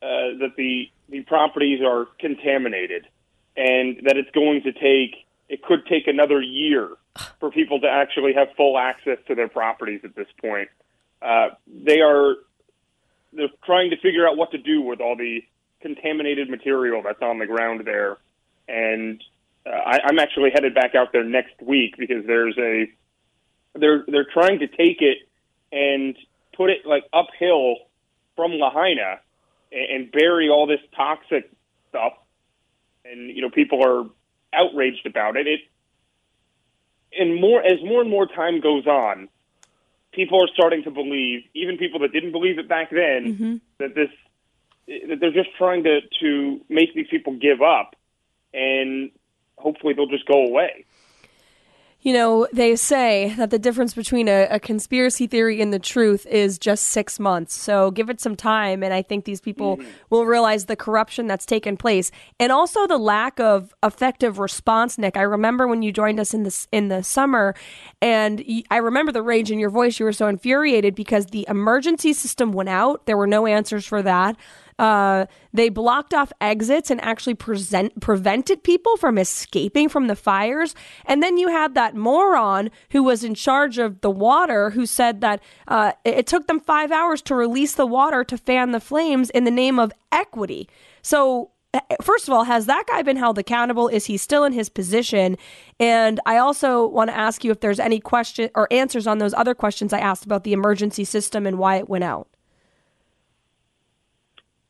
uh, 0.03 0.37
that 0.41 0.51
the 0.57 0.91
the 1.09 1.23
properties 1.23 1.81
are 1.83 2.09
contaminated, 2.21 3.07
and 3.57 3.97
that 4.05 4.19
it's 4.19 4.31
going 4.33 4.63
to 4.65 4.73
take 4.73 5.25
it 5.49 5.63
could 5.63 5.87
take 5.87 6.07
another 6.07 6.43
year 6.43 6.91
for 7.41 7.51
people 7.51 7.81
to 7.81 7.89
actually 7.89 8.33
have 8.35 8.49
full 8.57 8.79
access 8.79 9.19
to 9.27 9.35
their 9.35 9.49
properties 9.49 10.01
at 10.05 10.15
this 10.15 10.29
point. 10.41 10.69
Uh, 11.21 11.49
they 11.67 12.01
are 12.01 12.37
they're 13.33 13.49
trying 13.65 13.91
to 13.91 13.97
figure 13.97 14.27
out 14.27 14.37
what 14.37 14.51
to 14.53 14.59
do 14.59 14.81
with 14.81 15.01
all 15.01 15.17
the 15.17 15.43
contaminated 15.81 16.49
material 16.49 17.03
that's 17.03 17.23
on 17.23 17.39
the 17.39 17.47
ground 17.47 17.83
there, 17.85 18.19
and 18.69 19.23
uh, 19.67 19.71
I, 19.71 19.99
I'm 20.05 20.19
actually 20.19 20.51
headed 20.51 20.75
back 20.75 20.95
out 20.95 21.13
there 21.13 21.25
next 21.25 21.61
week 21.61 21.97
because 21.99 22.25
there's 22.27 22.57
a 22.59 22.87
they're 23.79 24.05
they're 24.07 24.27
trying 24.33 24.61
to 24.61 24.67
take 24.67 25.03
it 25.03 25.19
and 25.73 26.17
put 26.57 26.71
it 26.71 26.87
like 26.87 27.05
uphill 27.13 27.77
from 28.37 28.53
Lahaina 28.53 29.21
and, 29.73 29.91
and 29.91 30.13
bury 30.13 30.49
all 30.49 30.67
this 30.67 30.81
toxic 30.97 31.51
stuff, 31.91 32.15
and 33.05 33.31
you 33.31 33.43
know 33.43 33.51
people 33.51 33.85
are 33.85 34.07
outraged 34.53 35.07
about 35.07 35.37
it. 35.37 35.47
It 35.47 35.61
and 37.17 37.41
more 37.41 37.62
as 37.62 37.83
more 37.83 38.00
and 38.00 38.11
more 38.11 38.27
time 38.27 38.61
goes 38.61 38.87
on, 38.87 39.29
people 40.12 40.43
are 40.43 40.49
starting 40.53 40.83
to 40.85 40.91
believe, 40.91 41.45
even 41.55 41.79
people 41.79 42.00
that 42.00 42.12
didn't 42.12 42.33
believe 42.33 42.59
it 42.59 42.69
back 42.69 42.91
then, 42.91 43.35
mm-hmm. 43.35 43.57
that 43.79 43.95
this 43.95 44.11
that 45.09 45.21
they're 45.21 45.33
just 45.33 45.55
trying 45.57 45.85
to 45.85 46.00
to 46.21 46.61
make 46.69 46.95
these 46.95 47.09
people 47.11 47.35
give 47.35 47.62
up, 47.62 47.95
and 48.53 49.11
hopefully 49.57 49.95
they'll 49.95 50.07
just 50.07 50.27
go 50.27 50.47
away. 50.47 50.85
You 52.09 52.15
know, 52.15 52.49
they 52.55 52.75
say 52.75 53.35
that 53.37 53.50
the 53.50 53.59
difference 53.59 53.93
between 53.93 54.29
a, 54.29 54.47
a, 54.47 54.59
conspiracy 54.59 55.27
theory 55.27 55.61
and 55.61 55.75
the 55.75 55.79
truth 55.79 56.25
is 56.25 56.59
just 56.59 56.87
six 56.87 57.21
months. 57.21 57.55
So 57.55 57.91
give 57.91 58.09
it 58.09 58.19
some 58.19 58.35
time, 58.35 58.83
and 58.83 58.95
I 58.95 59.03
think 59.03 59.27
these 59.27 59.43
people 59.43 59.77
mm-hmm. 59.77 59.91
will 60.09 60.25
realize 60.25 60.65
the 60.65 60.75
corruption 60.75 61.27
that's 61.27 61.45
taken 61.45 61.77
place, 61.77 62.11
and 62.41 62.50
also 62.50 62.87
the 62.87 62.97
lack 62.97 63.38
of 63.38 63.75
effective 63.83 64.38
response. 64.38 64.97
Nick, 64.97 65.19
I 65.19 65.21
remember 65.21 65.69
when 65.69 65.83
you 65.83 65.93
joined 65.93 66.19
us 66.19 66.33
in 66.33 66.45
the 66.45 66.67
in 66.73 66.88
the 66.88 67.03
summer, 67.03 67.55
and 68.00 68.43
I 68.71 68.79
remember 68.79 69.12
the 69.12 69.21
rage 69.21 69.50
in 69.50 69.59
your 69.59 69.69
voice. 69.69 70.00
You 70.00 70.07
were 70.07 70.15
so 70.15 70.29
infuriated 70.29 70.95
because 70.95 71.27
the 71.27 71.45
emergency 71.47 72.15
system 72.15 72.53
went 72.53 72.71
out. 72.71 73.05
There 73.05 73.19
were 73.19 73.27
no 73.27 73.45
answers 73.45 73.85
for 73.85 74.00
that. 74.00 74.35
Uh, 74.79 75.27
they 75.53 75.69
blocked 75.69 76.15
off 76.15 76.33
exits 76.41 76.91
and 76.91 77.01
actually 77.03 77.35
present, 77.35 78.01
prevented 78.01 78.63
people 78.63 78.97
from 78.97 79.19
escaping 79.19 79.89
from 79.89 80.07
the 80.07 80.17
fires. 80.17 80.75
And 81.05 81.23
then 81.23 81.37
you 81.37 81.49
had 81.49 81.75
that 81.75 81.97
moron 81.97 82.71
who 82.91 83.03
was 83.03 83.25
in 83.25 83.35
charge 83.35 83.79
of 83.79 84.01
the 84.01 84.11
water 84.11 84.71
who 84.71 84.87
said 84.87 85.21
that 85.21 85.43
uh, 85.67 85.93
it 86.05 86.27
took 86.27 86.47
them 86.47 86.61
five 86.61 86.93
hours 86.93 87.21
to 87.23 87.35
release 87.35 87.75
the 87.75 87.87
water 87.87 88.23
to 88.25 88.39
fan 88.39 88.71
the 88.71 88.81
flames 88.81 89.31
in 89.31 89.45
the 89.45 89.51
name 89.51 89.79
of 89.79 89.93
equity. 90.13 90.69
So 91.03 91.51
eh, 91.75 91.81
first 92.01 92.29
of 92.29 92.35
all, 92.35 92.45
has 92.45 92.67
that 92.67 92.85
guy 92.87 93.03
been 93.03 93.17
held 93.17 93.39
accountable? 93.39 93.89
Is 93.89 94.07
he 94.07 94.17
still 94.17 94.45
in 94.45 94.53
his 94.53 94.69
position? 94.69 95.37
And 95.81 96.21
I 96.25 96.37
also 96.37 96.87
want 96.87 97.11
to 97.11 97.17
ask 97.17 97.43
you 97.43 97.51
if 97.51 97.61
there's 97.61 97.81
any 97.81 97.99
question 97.99 98.51
or 98.55 98.69
answers 98.71 99.09
on 99.09 99.19
those 99.19 99.35
other 99.35 99.55
questions 99.55 99.93
I 99.93 99.99
asked 99.99 100.25
about 100.25 100.45
the 100.45 100.53
emergency 100.53 101.05
system 101.05 101.47
and 101.47 101.59
why 101.59 101.77
it 101.77 101.89
went 101.89 102.05
out. 102.05 102.29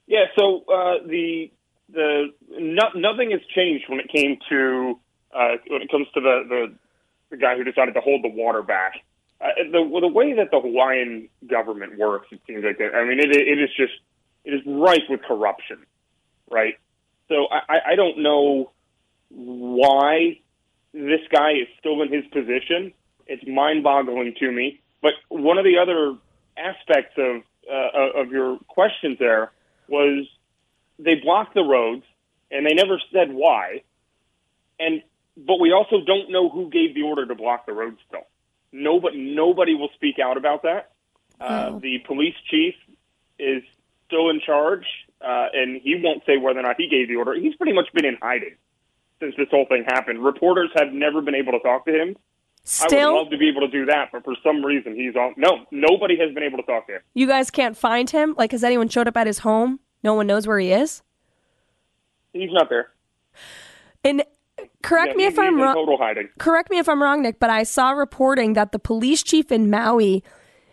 Yeah, 0.09 0.25
so 0.39 0.65
uh, 0.73 1.07
the 1.07 1.51
the 1.93 2.33
no, 2.51 2.83
nothing 2.97 3.31
has 3.31 3.41
changed 3.55 3.85
when 3.89 4.01
it 4.01 4.09
came 4.09 4.39
to 4.49 4.99
uh, 5.35 5.57
when 5.69 5.83
it 5.83 5.91
comes 5.91 6.07
to 6.15 6.21
the, 6.21 6.43
the 6.49 6.75
the 7.31 7.37
guy 7.37 7.57
who 7.57 7.63
decided 7.63 7.93
to 7.95 8.01
hold 8.01 8.25
the 8.25 8.31
water 8.31 8.63
back. 8.63 8.95
Uh, 9.39 9.49
the 9.71 10.01
the 10.01 10.09
way 10.09 10.33
that 10.33 10.51
the 10.51 10.61
Hawaiian 10.61 11.29
government 11.47 11.99
works, 11.99 12.29
it 12.33 12.41
seems 12.47 12.65
like 12.65 12.79
that. 12.79 12.95
I 12.95 13.05
mean, 13.05 13.21
it 13.21 13.31
it 13.37 13.61
is 13.61 13.69
just 13.77 13.93
it 14.45 14.55
is 14.55 14.63
rife 14.67 15.05
with 15.11 15.21
corruption, 15.23 15.79
right? 16.51 16.79
So 17.29 17.47
I, 17.51 17.93
I 17.93 17.95
don't 17.95 18.23
know 18.23 18.71
why 19.29 20.41
this 20.95 21.21
guy 21.31 21.51
is 21.53 21.69
still 21.79 22.01
in 22.01 22.11
his 22.11 22.25
position. 22.33 22.95
It's 23.27 23.47
mind-boggling 23.47 24.37
to 24.41 24.51
me. 24.51 24.81
But 25.03 25.13
one 25.29 25.59
of 25.59 25.65
the 25.65 25.77
other 25.77 26.17
aspects 26.57 27.13
of 27.19 27.43
uh, 27.71 28.23
of 28.23 28.33
your 28.33 28.59
questions 28.69 29.19
there 29.19 29.53
was 29.89 30.27
they 30.99 31.17
blocked 31.17 31.55
the 31.55 31.63
roads 31.63 32.05
and 32.51 32.67
they 32.67 32.75
never 32.75 33.01
said 33.13 33.33
why. 33.33 33.83
And 34.79 35.03
but 35.37 35.61
we 35.61 35.73
also 35.73 36.05
don't 36.05 36.31
know 36.31 36.49
who 36.49 36.71
gave 36.71 36.95
the 36.95 37.03
order 37.03 37.27
to 37.27 37.35
block 37.35 37.67
the 37.67 37.73
roads 37.73 37.99
still. 38.09 38.27
Nobody 38.73 39.19
nobody 39.35 39.75
will 39.75 39.91
speak 39.95 40.17
out 40.19 40.37
about 40.37 40.63
that. 40.63 40.93
Uh, 41.41 41.71
oh. 41.73 41.79
The 41.79 41.99
police 42.07 42.35
chief 42.51 42.75
is 43.39 43.63
still 44.07 44.31
in 44.31 44.41
charge, 44.45 44.85
uh, 45.21 45.47
and 45.53 45.81
he 45.81 46.01
won't 46.03 46.25
say 46.27 46.37
whether 46.37 46.59
or 46.59 46.63
not 46.63 46.77
he 46.77 46.89
gave 46.89 47.09
the 47.09 47.17
order. 47.17 47.35
He's 47.35 47.55
pretty 47.55 47.73
much 47.73 47.87
been 47.95 48.05
in 48.05 48.19
hiding 48.21 48.57
since 49.21 49.35
this 49.37 49.49
whole 49.51 49.67
thing 49.67 49.85
happened. 49.87 50.25
Reporters 50.25 50.71
have 50.77 50.93
never 50.93 51.21
been 51.21 51.35
able 51.35 51.53
to 51.53 51.61
talk 51.61 51.85
to 51.87 51.93
him. 51.93 52.17
Still, 52.71 53.01
I 53.01 53.13
would 53.13 53.19
love 53.19 53.31
to 53.31 53.39
be 53.39 53.49
able 53.49 53.63
to 53.63 53.69
do 53.69 53.87
that, 53.87 54.11
but 54.13 54.25
for 54.25 54.37
some 54.45 54.63
reason 54.63 54.95
he's 54.95 55.17
on. 55.17 55.33
No, 55.39 55.65
nobody 55.71 56.19
has 56.19 56.35
been 56.35 56.43
able 56.43 56.59
to 56.59 56.65
talk 56.65 56.87
to 56.89 56.97
him. 56.97 57.01
You 57.15 57.27
guys 57.27 57.51
can't 57.51 57.75
find 57.75 58.11
him. 58.11 58.35
Like, 58.37 58.53
has 58.53 58.63
anyone 58.63 58.91
showed 58.91 59.09
up 59.09 59.17
at 59.17 59.27
his 59.27 59.39
home? 59.39 59.81
No 60.03 60.13
one 60.13 60.27
knows 60.27 60.47
where 60.47 60.59
he 60.59 60.71
is. 60.71 61.03
He's 62.35 62.53
not 62.53 62.69
there. 62.69 62.91
And 64.05 64.23
correct 64.83 65.13
yeah, 65.13 65.17
me 65.17 65.25
if 65.25 65.39
I'm 65.39 65.59
wrong. 65.59 65.75
Total 65.75 65.97
hiding. 65.97 66.29
Correct 66.39 66.71
me 66.71 66.79
if 66.79 66.91
I'm 66.91 67.03
wrong, 67.03 67.23
Nick. 67.23 67.41
But 67.41 67.49
I 67.49 67.63
saw 67.63 67.93
reporting 67.93 68.53
that 68.53 68.73
the 68.73 68.79
police 68.79 69.23
chief 69.23 69.51
in 69.51 69.71
Maui, 69.71 70.23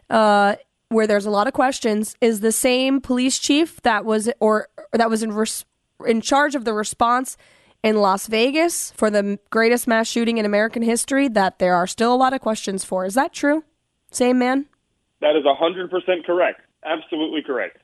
uh, 0.09 0.57
where 0.89 1.07
there's 1.07 1.25
a 1.25 1.31
lot 1.31 1.47
of 1.47 1.53
questions, 1.53 2.17
is 2.19 2.41
the 2.41 2.51
same 2.51 2.99
police 2.99 3.39
chief 3.39 3.81
that 3.83 4.03
was 4.03 4.29
or, 4.41 4.67
or 4.77 4.97
that 4.97 5.09
was 5.09 5.23
in 5.23 5.31
res- 5.31 5.63
in 6.05 6.19
charge 6.19 6.55
of 6.55 6.65
the 6.65 6.73
response 6.73 7.37
in 7.84 7.98
Las 7.98 8.27
Vegas 8.27 8.91
for 8.91 9.10
the 9.10 9.39
greatest 9.50 9.88
mass 9.88 10.08
shooting 10.08 10.38
in 10.38 10.46
American 10.46 10.82
history 10.82 11.27
that 11.29 11.60
there 11.60 11.75
are 11.75 11.88
still 11.88 12.13
a 12.13 12.15
lot 12.15 12.34
of 12.34 12.41
questions 12.41 12.84
for. 12.84 13.05
Is 13.05 13.13
that 13.13 13.34
true? 13.34 13.63
Same 14.12 14.39
man? 14.39 14.65
That 15.22 15.36
is 15.36 15.44
100% 15.44 16.25
correct. 16.25 16.62
Absolutely 16.84 17.41
correct. 17.41 17.77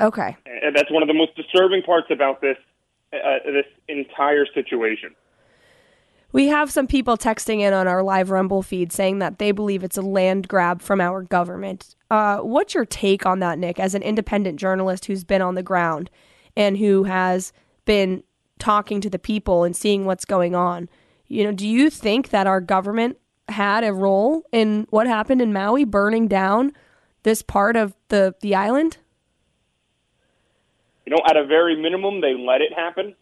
Okay. 0.00 0.36
And 0.46 0.76
that's 0.76 0.90
one 0.90 1.02
of 1.02 1.08
the 1.08 1.14
most 1.14 1.34
disturbing 1.36 1.82
parts 1.82 2.08
about 2.10 2.40
this 2.40 2.56
uh, 3.12 3.38
this 3.46 3.66
entire 3.88 4.44
situation. 4.52 5.14
We 6.32 6.48
have 6.48 6.70
some 6.70 6.86
people 6.86 7.16
texting 7.16 7.60
in 7.60 7.72
on 7.72 7.88
our 7.88 8.02
live 8.02 8.30
Rumble 8.30 8.62
feed 8.62 8.92
saying 8.92 9.20
that 9.20 9.38
they 9.38 9.52
believe 9.52 9.82
it's 9.82 9.96
a 9.96 10.02
land 10.02 10.48
grab 10.48 10.82
from 10.82 11.00
our 11.00 11.22
government. 11.22 11.94
Uh, 12.10 12.38
what's 12.38 12.74
your 12.74 12.84
take 12.84 13.24
on 13.24 13.38
that, 13.38 13.58
Nick, 13.58 13.78
as 13.78 13.94
an 13.94 14.02
independent 14.02 14.58
journalist 14.58 15.06
who's 15.06 15.24
been 15.24 15.40
on 15.40 15.54
the 15.54 15.62
ground 15.62 16.10
and 16.56 16.76
who 16.76 17.04
has 17.04 17.52
been 17.86 18.22
talking 18.58 19.00
to 19.00 19.10
the 19.10 19.18
people 19.18 19.64
and 19.64 19.76
seeing 19.76 20.04
what's 20.04 20.24
going 20.24 20.54
on. 20.54 20.88
You 21.28 21.44
know, 21.44 21.52
do 21.52 21.66
you 21.66 21.90
think 21.90 22.30
that 22.30 22.46
our 22.46 22.60
government 22.60 23.18
had 23.48 23.84
a 23.84 23.92
role 23.92 24.44
in 24.52 24.86
what 24.90 25.06
happened 25.06 25.40
in 25.40 25.52
Maui, 25.52 25.84
burning 25.84 26.28
down 26.28 26.72
this 27.22 27.42
part 27.42 27.76
of 27.76 27.94
the 28.08 28.34
the 28.40 28.54
island? 28.54 28.98
You 31.04 31.14
know, 31.14 31.22
at 31.28 31.36
a 31.36 31.46
very 31.46 31.80
minimum, 31.80 32.20
they 32.20 32.34
let 32.34 32.60
it 32.60 32.72
happen. 32.72 33.14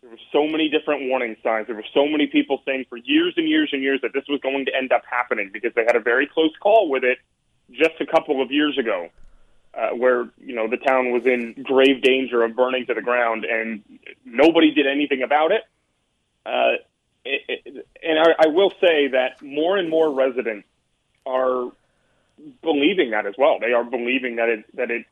There 0.00 0.10
were 0.10 0.18
so 0.32 0.46
many 0.46 0.68
different 0.68 1.08
warning 1.08 1.36
signs. 1.42 1.66
There 1.66 1.76
were 1.76 1.84
so 1.94 2.06
many 2.06 2.26
people 2.26 2.60
saying 2.66 2.86
for 2.88 2.98
years 2.98 3.34
and 3.36 3.48
years 3.48 3.70
and 3.72 3.82
years 3.82 4.00
that 4.02 4.12
this 4.12 4.24
was 4.28 4.40
going 4.40 4.66
to 4.66 4.74
end 4.74 4.92
up 4.92 5.02
happening 5.08 5.50
because 5.52 5.72
they 5.74 5.84
had 5.86 5.96
a 5.96 6.00
very 6.00 6.26
close 6.26 6.52
call 6.60 6.90
with 6.90 7.04
it 7.04 7.18
just 7.72 8.00
a 8.00 8.06
couple 8.06 8.42
of 8.42 8.50
years 8.50 8.76
ago 8.76 9.08
uh, 9.76 9.90
where 9.90 10.28
you 10.38 10.54
know 10.54 10.68
the 10.68 10.76
town 10.76 11.10
was 11.10 11.26
in 11.26 11.54
grave 11.62 12.02
danger 12.02 12.42
of 12.42 12.54
burning 12.54 12.86
to 12.86 12.94
the 12.94 13.02
ground, 13.02 13.44
and 13.44 13.82
nobody 14.24 14.72
did 14.72 14.86
anything 14.86 15.22
about 15.22 15.52
it. 15.52 15.62
Uh, 16.46 16.78
it, 17.24 17.42
it 17.64 17.86
and 18.02 18.18
I, 18.18 18.44
I 18.44 18.46
will 18.48 18.70
say 18.80 19.08
that 19.08 19.42
more 19.42 19.76
and 19.76 19.88
more 19.88 20.12
residents 20.12 20.66
are 21.26 21.72
believing 22.62 23.10
that 23.10 23.26
as 23.26 23.34
well. 23.38 23.58
They 23.60 23.72
are 23.72 23.84
believing 23.84 24.36
that 24.36 24.48
it 24.48 24.76
that 24.76 24.90
it 24.90 25.06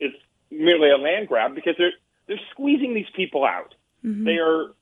is 0.00 0.12
merely 0.50 0.90
a 0.90 0.96
land 0.96 1.28
grab 1.28 1.54
because 1.54 1.74
they're 1.78 1.92
they're 2.26 2.40
squeezing 2.50 2.94
these 2.94 3.10
people 3.14 3.44
out. 3.44 3.74
Mm-hmm. 4.04 4.24
They 4.24 4.38
are 4.38 4.72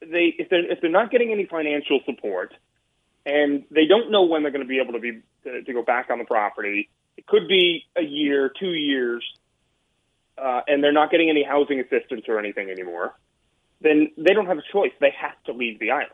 they 0.00 0.34
if 0.38 0.48
they're 0.48 0.70
if 0.70 0.80
they're 0.80 0.90
not 0.90 1.10
getting 1.10 1.30
any 1.32 1.46
financial 1.46 2.00
support 2.04 2.54
and 3.26 3.64
they 3.70 3.86
don't 3.86 4.10
know 4.10 4.22
when 4.22 4.42
they're 4.42 4.52
going 4.52 4.64
to 4.64 4.68
be 4.68 4.80
able 4.80 4.94
to 4.94 4.98
be 4.98 5.20
to, 5.44 5.62
to 5.62 5.72
go 5.72 5.82
back 5.82 6.10
on 6.10 6.18
the 6.18 6.24
property 6.24 6.88
it 7.20 7.26
could 7.26 7.48
be 7.48 7.84
a 7.96 8.02
year, 8.02 8.50
two 8.58 8.72
years, 8.72 9.22
uh, 10.38 10.62
and 10.66 10.82
they're 10.82 10.90
not 10.90 11.10
getting 11.10 11.28
any 11.28 11.42
housing 11.42 11.78
assistance 11.78 12.24
or 12.28 12.38
anything 12.38 12.70
anymore, 12.70 13.14
then 13.82 14.10
they 14.16 14.32
don't 14.32 14.46
have 14.46 14.56
a 14.56 14.62
choice. 14.72 14.92
They 15.00 15.12
have 15.20 15.36
to 15.44 15.52
leave 15.52 15.78
the 15.78 15.90
island. 15.90 16.12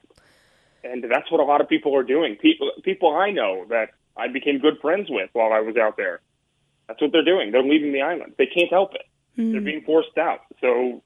And 0.82 1.04
that's 1.04 1.30
what 1.30 1.40
a 1.40 1.44
lot 1.44 1.60
of 1.60 1.68
people 1.68 1.94
are 1.94 2.02
doing. 2.02 2.34
People, 2.34 2.72
people 2.82 3.14
I 3.14 3.30
know 3.30 3.66
that 3.68 3.90
I 4.16 4.26
became 4.26 4.58
good 4.58 4.80
friends 4.80 5.06
with 5.08 5.30
while 5.32 5.52
I 5.52 5.60
was 5.60 5.76
out 5.76 5.96
there. 5.96 6.22
That's 6.88 7.00
what 7.00 7.12
they're 7.12 7.24
doing. 7.24 7.52
They're 7.52 7.62
leaving 7.62 7.92
the 7.92 8.02
island. 8.02 8.34
They 8.36 8.46
can't 8.46 8.70
help 8.70 8.94
it. 8.94 9.06
Mm. 9.38 9.52
They're 9.52 9.60
being 9.60 9.82
forced 9.82 10.18
out. 10.18 10.40
So 10.60 11.04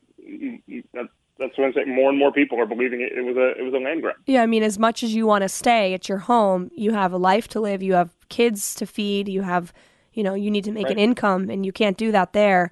that's 0.94 1.08
that's 1.38 1.56
what 1.58 1.66
I'm 1.66 1.72
saying. 1.72 1.94
More 1.94 2.08
and 2.10 2.18
more 2.18 2.32
people 2.32 2.58
are 2.60 2.66
believing 2.66 3.00
it, 3.00 3.12
it 3.12 3.22
was 3.22 3.36
a 3.36 3.58
it 3.58 3.62
was 3.62 3.74
a 3.74 3.78
land 3.78 4.02
grab. 4.02 4.16
Yeah, 4.26 4.42
I 4.42 4.46
mean, 4.46 4.62
as 4.62 4.78
much 4.78 5.02
as 5.02 5.14
you 5.14 5.26
want 5.26 5.42
to 5.42 5.48
stay 5.48 5.94
at 5.94 6.08
your 6.08 6.18
home, 6.18 6.70
you 6.74 6.92
have 6.92 7.12
a 7.12 7.18
life 7.18 7.48
to 7.48 7.60
live. 7.60 7.82
You 7.82 7.94
have 7.94 8.14
kids 8.28 8.74
to 8.76 8.86
feed. 8.86 9.28
You 9.28 9.42
have 9.42 9.72
you 10.12 10.22
know, 10.22 10.34
you 10.34 10.50
need 10.50 10.64
to 10.64 10.72
make 10.72 10.86
right. 10.86 10.92
an 10.92 10.98
income 10.98 11.50
and 11.50 11.64
you 11.64 11.72
can't 11.72 11.96
do 11.96 12.12
that 12.12 12.32
there. 12.32 12.70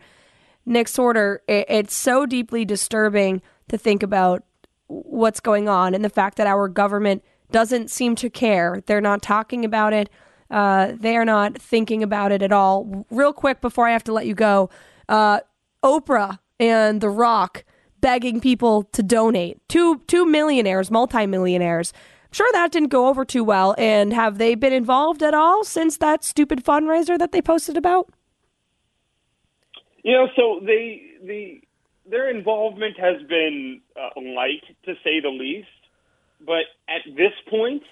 next 0.66 0.98
order 0.98 1.42
it, 1.48 1.66
it's 1.68 1.94
so 1.94 2.26
deeply 2.26 2.64
disturbing 2.64 3.42
to 3.68 3.78
think 3.78 4.02
about 4.02 4.44
what's 4.86 5.40
going 5.40 5.68
on 5.68 5.94
and 5.94 6.04
the 6.04 6.10
fact 6.10 6.36
that 6.36 6.46
our 6.46 6.68
government 6.68 7.22
doesn't 7.50 7.90
seem 7.90 8.14
to 8.16 8.30
care. 8.30 8.82
They're 8.86 9.00
not 9.00 9.22
talking 9.22 9.64
about 9.64 9.92
it. 9.92 10.10
Uh, 10.50 10.92
they 10.98 11.16
are 11.16 11.24
not 11.24 11.60
thinking 11.60 12.02
about 12.02 12.32
it 12.32 12.42
at 12.42 12.52
all. 12.52 13.06
Real 13.10 13.32
quick 13.32 13.60
before 13.60 13.86
I 13.86 13.92
have 13.92 14.04
to 14.04 14.12
let 14.12 14.26
you 14.26 14.34
go, 14.34 14.70
uh, 15.08 15.40
Oprah 15.82 16.38
and 16.58 17.00
The 17.00 17.10
Rock 17.10 17.64
begging 18.00 18.40
people 18.40 18.84
to 18.84 19.02
donate. 19.02 19.60
Two 19.68 20.02
two 20.06 20.24
millionaires, 20.24 20.90
multimillionaires, 20.90 21.92
sure 22.30 22.48
that 22.52 22.72
didn't 22.72 22.88
go 22.88 23.08
over 23.08 23.24
too 23.24 23.44
well. 23.44 23.74
And 23.78 24.12
have 24.12 24.38
they 24.38 24.54
been 24.54 24.72
involved 24.72 25.22
at 25.22 25.34
all 25.34 25.64
since 25.64 25.96
that 25.98 26.24
stupid 26.24 26.64
fundraiser 26.64 27.18
that 27.18 27.32
they 27.32 27.42
posted 27.42 27.76
about? 27.76 28.10
You 30.02 30.12
know, 30.12 30.28
so 30.36 30.60
they 30.64 31.02
the 31.22 31.60
their 32.06 32.30
involvement 32.30 32.98
has 32.98 33.22
been 33.28 33.80
uh, 33.96 34.20
light 34.20 34.64
to 34.84 34.94
say 35.04 35.20
the 35.20 35.28
least. 35.28 35.68
But 36.40 36.64
at 36.88 37.02
this 37.04 37.32
point, 37.50 37.82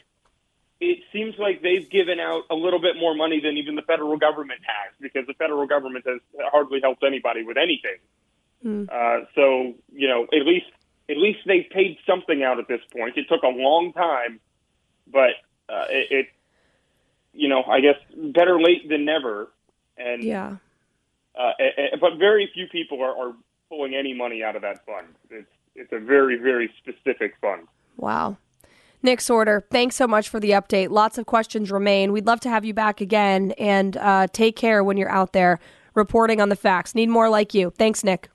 it 0.81 0.99
seems 1.13 1.35
like 1.39 1.63
they've 1.63 1.89
given 1.89 2.21
out 2.21 2.45
a 2.49 2.55
little 2.55 2.81
bit 2.81 2.97
more 2.97 3.15
money 3.15 3.41
than 3.41 3.57
even 3.57 3.75
the 3.75 3.83
federal 3.83 4.17
government 4.17 4.61
has, 4.63 4.95
because 5.01 5.27
the 5.27 5.35
federal 5.35 5.67
government 5.67 6.07
has 6.07 6.21
hardly 6.53 6.81
helped 6.81 7.03
anybody 7.03 7.43
with 7.43 7.57
anything. 7.57 7.99
Mm. 8.65 8.89
Uh, 8.89 9.27
so 9.35 9.75
you 9.93 10.09
know, 10.09 10.25
at 10.25 10.47
least 10.47 10.67
at 11.09 11.17
least 11.17 11.41
they 11.47 11.63
paid 11.71 11.99
something 12.07 12.43
out 12.43 12.59
at 12.59 12.69
this 12.69 12.81
point. 12.93 13.17
It 13.17 13.27
took 13.29 13.43
a 13.43 13.49
long 13.49 13.93
time, 13.93 14.41
but 15.13 15.31
uh, 15.69 15.87
it, 15.89 16.07
it, 16.11 16.27
you 17.33 17.49
know, 17.49 17.63
I 17.65 17.81
guess 17.81 17.97
better 18.17 18.61
late 18.61 18.89
than 18.89 19.05
never. 19.05 19.49
And 19.97 20.23
Yeah. 20.25 20.57
uh, 21.39 21.53
a- 21.61 21.97
but 22.01 22.17
very 22.19 22.51
few 22.53 22.67
people 22.69 23.03
are, 23.03 23.17
are 23.29 23.35
pulling 23.69 23.95
any 23.95 24.15
money 24.15 24.43
out 24.43 24.57
of 24.57 24.63
that 24.63 24.85
fund. 24.87 25.09
It's 25.31 25.51
it's 25.75 25.93
a 25.93 25.99
very 25.99 26.37
very 26.39 26.71
specific 26.79 27.35
fund. 27.41 27.67
Wow. 27.97 28.37
Nick 29.03 29.21
Sotor, 29.21 29.63
thanks 29.71 29.95
so 29.95 30.07
much 30.09 30.29
for 30.29 30.41
the 30.41 30.51
update. 30.51 30.89
Lots 30.91 31.19
of 31.19 31.27
questions 31.27 31.71
remain. 31.71 32.13
We'd 32.13 32.27
love 32.27 32.41
to 32.41 32.49
have 32.49 32.65
you 32.65 32.75
back 32.75 33.01
again 33.01 33.53
and 33.53 33.97
uh, 33.99 34.27
take 34.33 34.57
care 34.57 34.83
when 34.83 34.97
you're 34.97 35.11
out 35.11 35.33
there 35.33 35.61
reporting 35.95 36.41
on 36.41 36.49
the 36.49 36.57
facts. 36.57 36.95
Need 36.95 37.09
more 37.11 37.29
like 37.29 37.55
you. 37.55 37.71
Thanks, 37.71 38.03
Nick. 38.03 38.31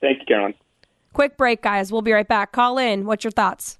Thank 0.00 0.20
you, 0.20 0.34
Karoline. 0.34 0.54
Quick 1.12 1.36
break, 1.36 1.62
guys. 1.62 1.92
We'll 1.92 2.02
be 2.02 2.12
right 2.12 2.28
back. 2.28 2.52
Call 2.52 2.78
in. 2.78 3.04
What's 3.04 3.24
your 3.24 3.30
thoughts? 3.30 3.78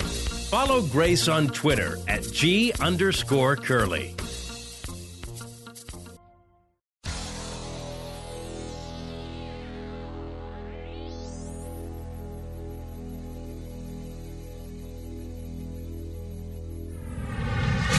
Follow 0.00 0.82
Grace 0.82 1.28
on 1.28 1.48
Twitter 1.48 1.98
at 2.08 2.22
G 2.22 2.72
underscore 2.80 3.56
Curley. 3.56 4.14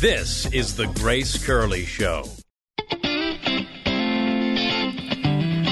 This 0.01 0.45
is 0.53 0.77
the 0.77 0.87
Grace 0.95 1.45
Curley 1.45 1.85
Show. 1.85 2.23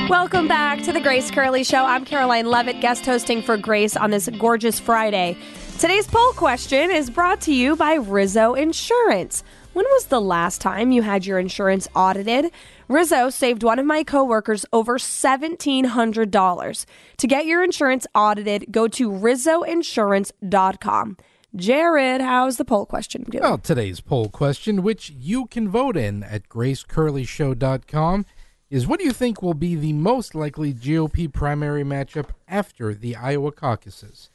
Welcome 0.10 0.48
back 0.48 0.84
to 0.84 0.94
the 0.94 1.02
Grace 1.02 1.30
Curley 1.30 1.66
Show. 1.66 1.84
I'm 1.84 2.06
Karoline 2.06 2.46
Leavitt, 2.46 2.80
guest 2.80 3.06
hosting 3.06 3.42
for 3.42 3.58
Grace 3.58 3.98
on 3.98 4.10
this 4.10 4.30
gorgeous 4.40 4.80
Friday. 4.80 5.36
Today's 5.80 6.08
poll 6.08 6.32
question 6.32 6.92
is 6.92 7.10
brought 7.10 7.42
to 7.42 7.54
you 7.54 7.76
by 7.76 7.96
Rizzo 7.96 8.54
Insurance. 8.54 9.44
When 9.74 9.84
was 9.84 10.06
the 10.06 10.22
last 10.22 10.62
time 10.62 10.94
you 10.94 11.02
had 11.02 11.26
your 11.26 11.40
insurance 11.40 11.90
audited? 11.94 12.54
Rizzo 12.88 13.30
saved 13.30 13.64
one 13.64 13.80
of 13.80 13.86
my 13.86 14.06
coworkers 14.06 14.66
over 14.72 14.98
$1,700. 14.98 16.86
To 17.18 17.28
get 17.28 17.46
your 17.46 17.62
insurance 17.62 18.08
audited, 18.16 18.68
go 18.72 18.88
to 18.88 19.12
rizzoinsurance.com. 19.12 21.18
Jared, 21.56 22.20
how's 22.22 22.58
the 22.58 22.66
poll 22.66 22.86
question 22.86 23.24
doing? 23.24 23.42
Well, 23.42 23.58
today's 23.58 24.00
poll 24.00 24.30
question, 24.30 24.84
which 24.84 25.10
you 25.10 25.48
can 25.48 25.68
vote 25.68 25.98
in 25.98 26.22
at 26.24 26.48
gracecurleyshow.com, 26.50 28.26
is 28.70 28.88
what 28.88 29.00
do 29.00 29.06
you 29.06 29.14
think 29.14 29.42
will 29.42 29.54
be 29.54 29.76
the 29.76 29.94
most 29.94 30.36
likely 30.36 30.74
GOP 30.74 31.32
primary 31.32 31.84
matchup 31.84 32.30
after 32.48 32.94
the 32.94 33.16
Iowa 33.16 33.52
caucuses? 33.52 34.30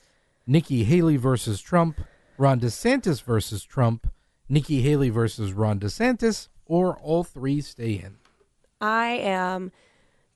Nikki 0.47 0.85
Haley 0.85 1.17
versus 1.17 1.61
Trump, 1.61 2.01
Ron 2.39 2.61
DeSantis 2.61 3.23
versus 3.23 3.63
Trump, 3.63 4.11
Nikki 4.49 4.83
Haley 4.83 5.11
versus 5.11 5.53
Ron 5.53 5.79
DeSantis, 5.79 6.49
or 6.67 6.99
all 6.99 7.25
three 7.25 7.61
stay 7.61 7.93
in? 7.93 8.17
I 8.81 9.09
am 9.09 9.71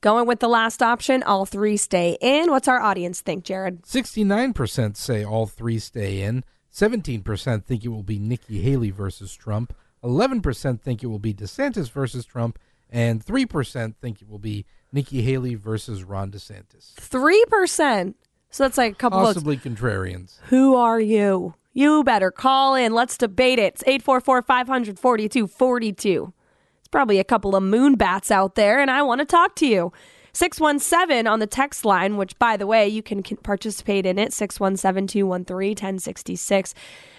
going 0.01 0.27
with 0.27 0.39
the 0.39 0.47
last 0.47 0.81
option. 0.81 1.23
All 1.23 1.45
three 1.45 1.75
stay 1.75 2.17
in. 2.21 2.51
What's 2.51 2.67
our 2.67 2.79
audience 2.79 3.21
think, 3.21 3.43
Jared? 3.43 3.83
69% 3.83 4.95
say 4.95 5.25
all 5.25 5.47
three 5.47 5.79
stay 5.79 6.21
in. 6.21 6.43
17% 6.73 7.63
think 7.63 7.83
it 7.83 7.89
will 7.89 8.03
be 8.03 8.19
Nikki 8.19 8.61
Haley 8.61 8.91
versus 8.91 9.33
Trump. 9.33 9.75
11% 10.03 10.79
think 10.79 11.03
it 11.03 11.07
will 11.07 11.19
be 11.19 11.33
DeSantis 11.33 11.91
versus 11.91 12.25
Trump. 12.25 12.59
And 12.89 13.25
3% 13.25 13.95
think 13.97 14.21
it 14.21 14.29
will 14.29 14.39
be 14.39 14.65
Nikki 14.91 15.21
Haley 15.21 15.55
versus 15.55 16.03
Ron 16.03 16.31
DeSantis. 16.31 16.93
3%. 16.95 18.13
So 18.49 18.63
that's 18.63 18.77
like 18.77 18.93
a 18.93 18.95
couple 18.95 19.19
votes. 19.19 19.33
Possibly 19.33 19.57
contrarians. 19.57 20.39
Who 20.43 20.75
are 20.75 20.99
you? 20.99 21.55
You 21.73 22.03
better 22.03 22.31
call 22.31 22.75
in. 22.75 22.93
Let's 22.93 23.17
debate 23.17 23.59
it. 23.59 23.73
It's 23.75 23.83
844 23.83 24.41
500 24.41 24.97
4242. 24.97 26.33
It's 26.79 26.87
probably 26.87 27.19
a 27.19 27.23
couple 27.23 27.55
of 27.55 27.63
moon 27.63 27.95
bats 27.95 28.31
out 28.31 28.55
there, 28.55 28.79
and 28.79 28.89
I 28.89 29.01
want 29.01 29.19
to 29.19 29.25
talk 29.25 29.55
to 29.57 29.67
you. 29.67 29.91
617 30.33 31.27
on 31.27 31.39
the 31.39 31.47
text 31.47 31.83
line, 31.83 32.15
which, 32.15 32.37
by 32.39 32.57
the 32.57 32.67
way, 32.67 32.87
you 32.87 33.03
can 33.03 33.21
can 33.21 33.37
participate 33.37 34.05
in 34.05 34.17
it. 34.17 34.33
617 34.33 35.07
213 35.07 35.71
1066 35.71 36.73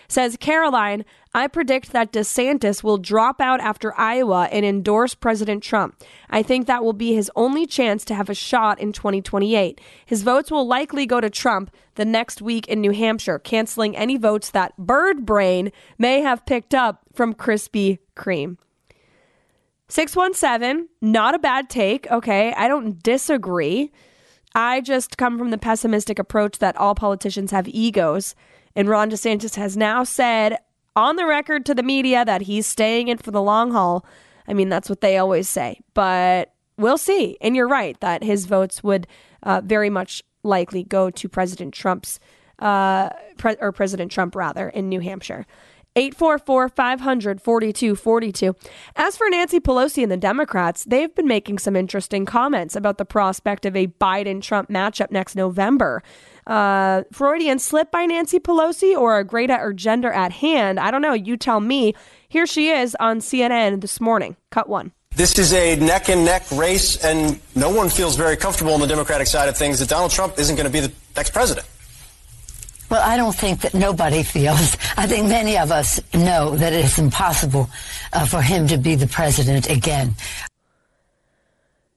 says 0.09 0.37
Karoline, 0.37 1.05
I 1.35 1.47
predict 1.47 1.93
that 1.93 2.13
DeSantis 2.13 2.83
will 2.83 2.97
drop 2.97 3.41
out 3.41 3.61
after 3.61 3.99
Iowa 3.99 4.49
and 4.51 4.65
endorse 4.65 5.15
President 5.15 5.63
Trump. 5.63 6.03
I 6.31 6.43
think 6.43 6.67
that 6.67 6.83
will 6.83 6.95
be 6.95 7.13
his 7.13 7.31
only 7.37 7.67
chance 7.67 8.05
to 8.07 8.15
have 8.15 8.31
a 8.31 8.35
shot 8.35 8.81
in 8.81 8.93
2028. 8.93 9.81
His 10.07 10.23
votes 10.23 10.51
will 10.51 10.67
likely 10.67 11.05
go 11.05 11.21
to 11.21 11.29
Trump 11.29 11.71
the 11.97 12.07
next 12.07 12.41
week 12.41 12.67
in 12.69 12.81
New 12.81 12.93
Hampshire, 12.93 13.39
canceling 13.39 13.97
any 13.97 14.17
votes 14.17 14.51
that 14.51 14.77
Bird 14.79 15.27
Brain 15.27 15.71
may 15.99 16.23
have 16.23 16.47
picked 16.47 16.75
up 16.75 17.03
from 17.13 17.35
Krispy 17.35 17.99
Kreme. 18.17 18.57
617, 19.89 20.89
not 21.01 21.35
a 21.35 21.39
bad 21.39 21.69
take. 21.69 22.11
Okay, 22.11 22.53
I 22.55 22.69
don't 22.69 23.03
disagree. 23.03 23.91
I 24.55 24.81
just 24.81 25.17
come 25.17 25.39
from 25.39 25.51
the 25.51 25.59
pessimistic 25.59 26.19
approach 26.19 26.59
that 26.59 26.77
all 26.77 26.95
politicians 26.95 27.51
have 27.51 27.69
egos. 27.69 28.35
And 28.75 28.89
Ron 28.89 29.11
DeSantis 29.11 29.57
has 29.57 29.77
now 29.77 30.05
said 30.05 30.59
on 30.97 31.17
the 31.17 31.27
record 31.27 31.65
to 31.67 31.75
the 31.75 31.83
media 31.83 32.25
that 32.25 32.43
he's 32.43 32.67
staying 32.67 33.09
in 33.09 33.19
for 33.19 33.31
the 33.31 33.43
long 33.43 33.73
haul. 33.73 34.05
I 34.47 34.55
mean, 34.55 34.69
that's 34.69 34.89
what 34.89 35.01
they 35.01 35.19
always 35.19 35.49
say. 35.49 35.81
But 35.95 36.53
we'll 36.77 36.99
see. 36.99 37.37
And 37.41 37.55
you're 37.55 37.69
right 37.69 37.99
that 38.01 38.23
his 38.25 38.47
votes 38.47 38.83
would 38.83 39.07
uh, 39.43 39.61
very 39.65 39.91
much 39.91 40.23
likely 40.43 40.83
go 40.83 41.11
to 41.11 41.29
President 41.29 41.75
Trump's, 41.75 42.19
uh, 42.59 43.11
pre- 43.37 43.57
or 43.61 43.73
President 43.73 44.11
Trump 44.11 44.35
rather, 44.35 44.69
in 44.69 44.89
New 44.89 45.01
Hampshire. 45.01 45.47
844 45.97 46.69
500 46.69 47.43
4242. 47.43 48.55
As 48.95 49.17
for 49.17 49.29
Nancy 49.31 49.59
Pelosi 49.59 50.03
and 50.03 50.13
the 50.13 50.17
Democrats, 50.17 50.85
they've 50.85 51.13
been 51.15 51.27
making 51.27 51.59
some 51.59 51.75
interesting 51.75 52.25
comments 52.25 52.77
about 52.77 52.99
the 52.99 53.05
prospect 53.05 53.67
of 53.67 53.75
a 53.75 53.89
Biden 53.89 54.41
Trump 54.41 54.69
matchup 54.69 55.11
next 55.11 55.35
November. 55.35 56.03
Uh, 56.49 57.05
Freudian 57.13 57.59
slip 57.59 57.91
by 57.91 58.07
Nancy 58.07 58.41
Pelosi 58.41 58.97
or 58.97 59.19
a 59.19 59.25
greater 59.25 59.73
gender 59.75 60.11
at 60.11 60.33
hand? 60.33 60.81
I 60.81 60.91
don't 60.91 61.03
know. 61.03 61.13
You 61.13 61.37
tell 61.37 61.61
me. 61.61 61.95
Here 62.29 62.47
she 62.47 62.71
is 62.71 62.97
on 62.99 63.21
CNN 63.21 63.83
this 63.83 64.01
morning. 64.01 64.37
Cut 64.51 64.69
one. 64.69 64.93
This 65.15 65.39
is 65.39 65.53
a 65.53 65.77
neck 65.77 66.09
and 66.09 66.25
neck 66.25 66.45
race, 66.53 67.05
and 67.05 67.39
no 67.55 67.71
one 67.71 67.91
feels 67.91 68.17
very 68.17 68.37
comfortable 68.37 68.73
on 68.73 68.81
the 68.81 68.87
Democratic 68.87 69.27
side 69.27 69.49
of 69.49 69.57
things 69.57 69.79
that 69.81 69.89
Donald 69.89 70.11
Trump 70.11 70.39
isn't 70.39 70.57
going 70.57 70.67
to 70.67 70.73
be 70.73 70.81
the 70.81 70.93
next 71.17 71.33
president. 71.33 71.67
Well, 72.91 73.03
I 73.03 73.17
don't 73.17 73.35
think 73.35 73.61
that 73.63 73.75
nobody 73.75 74.23
feels. 74.23 74.77
I 74.97 75.07
think 75.07 75.29
many 75.29 75.59
of 75.59 75.71
us 75.71 76.01
know 76.15 76.57
that 76.57 76.73
it 76.73 76.85
is 76.85 76.99
impossible 76.99 77.69
uh, 78.13 78.25
for 78.25 78.41
him 78.41 78.69
to 78.69 78.79
be 78.79 78.95
the 78.95 79.07
president 79.07 79.69
again. 79.69 80.15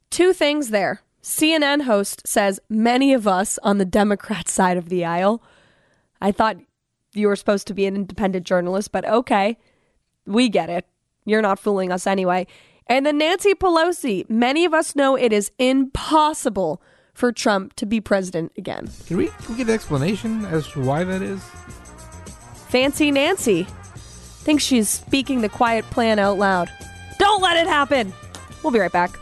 Two 0.09 0.33
things 0.33 0.69
there. 0.69 1.01
CNN 1.21 1.83
host 1.83 2.27
says 2.27 2.59
many 2.69 3.13
of 3.13 3.27
us 3.27 3.59
on 3.63 3.77
the 3.77 3.85
Democrat 3.85 4.49
side 4.49 4.77
of 4.77 4.89
the 4.89 5.05
aisle. 5.05 5.43
I 6.21 6.31
thought 6.31 6.57
you 7.13 7.27
were 7.27 7.35
supposed 7.35 7.67
to 7.67 7.73
be 7.73 7.85
an 7.85 7.95
independent 7.95 8.45
journalist, 8.45 8.91
but 8.91 9.05
okay, 9.05 9.57
we 10.25 10.49
get 10.49 10.69
it. 10.69 10.85
You're 11.25 11.41
not 11.41 11.59
fooling 11.59 11.91
us 11.91 12.07
anyway. 12.07 12.47
And 12.87 13.05
then 13.05 13.17
Nancy 13.17 13.53
Pelosi, 13.53 14.29
many 14.29 14.65
of 14.65 14.73
us 14.73 14.95
know 14.95 15.15
it 15.15 15.31
is 15.31 15.51
impossible 15.59 16.81
for 17.13 17.31
Trump 17.31 17.73
to 17.75 17.85
be 17.85 18.01
president 18.01 18.51
again. 18.57 18.89
Can 19.05 19.17
we, 19.17 19.27
can 19.27 19.49
we 19.49 19.57
get 19.57 19.67
an 19.67 19.73
explanation 19.73 20.45
as 20.45 20.67
to 20.69 20.81
why 20.81 21.03
that 21.03 21.21
is? 21.21 21.43
Fancy 22.69 23.11
Nancy 23.11 23.67
thinks 24.43 24.63
she's 24.63 24.89
speaking 24.89 25.41
the 25.41 25.49
quiet 25.49 25.85
plan 25.85 26.19
out 26.19 26.37
loud. 26.37 26.69
Don't 27.19 27.41
let 27.41 27.57
it 27.57 27.67
happen. 27.67 28.13
We'll 28.63 28.71
be 28.71 28.79
right 28.79 28.91
back. 28.91 29.17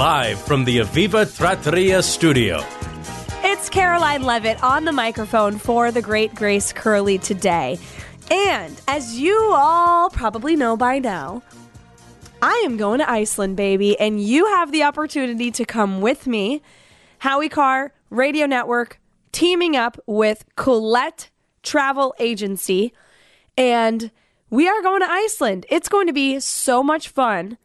Live 0.00 0.40
from 0.40 0.64
the 0.64 0.78
Aviva 0.78 1.26
Trattoria 1.36 2.02
studio. 2.02 2.64
It's 3.44 3.68
Karoline 3.68 4.24
Leavitt 4.24 4.62
on 4.62 4.86
the 4.86 4.92
microphone 4.92 5.58
for 5.58 5.92
the 5.92 6.00
Great 6.00 6.34
Grace 6.34 6.72
Curley 6.72 7.18
today. 7.18 7.78
And 8.30 8.80
as 8.88 9.18
you 9.20 9.52
all 9.54 10.08
probably 10.08 10.56
know 10.56 10.74
by 10.74 11.00
now, 11.00 11.42
I 12.40 12.62
am 12.64 12.78
going 12.78 13.00
to 13.00 13.10
Iceland, 13.10 13.58
baby, 13.58 14.00
and 14.00 14.18
you 14.18 14.46
have 14.46 14.72
the 14.72 14.84
opportunity 14.84 15.50
to 15.50 15.66
come 15.66 16.00
with 16.00 16.26
me. 16.26 16.62
Howie 17.18 17.50
Carr, 17.50 17.92
Radio 18.08 18.46
Network, 18.46 18.98
teaming 19.32 19.76
up 19.76 20.00
with 20.06 20.46
Colette 20.56 21.28
Travel 21.62 22.14
Agency, 22.18 22.94
and 23.54 24.10
we 24.48 24.66
are 24.66 24.80
going 24.80 25.02
to 25.02 25.10
Iceland. 25.10 25.66
It's 25.68 25.90
going 25.90 26.06
to 26.06 26.14
be 26.14 26.40
so 26.40 26.82
much 26.82 27.10
fun. 27.10 27.58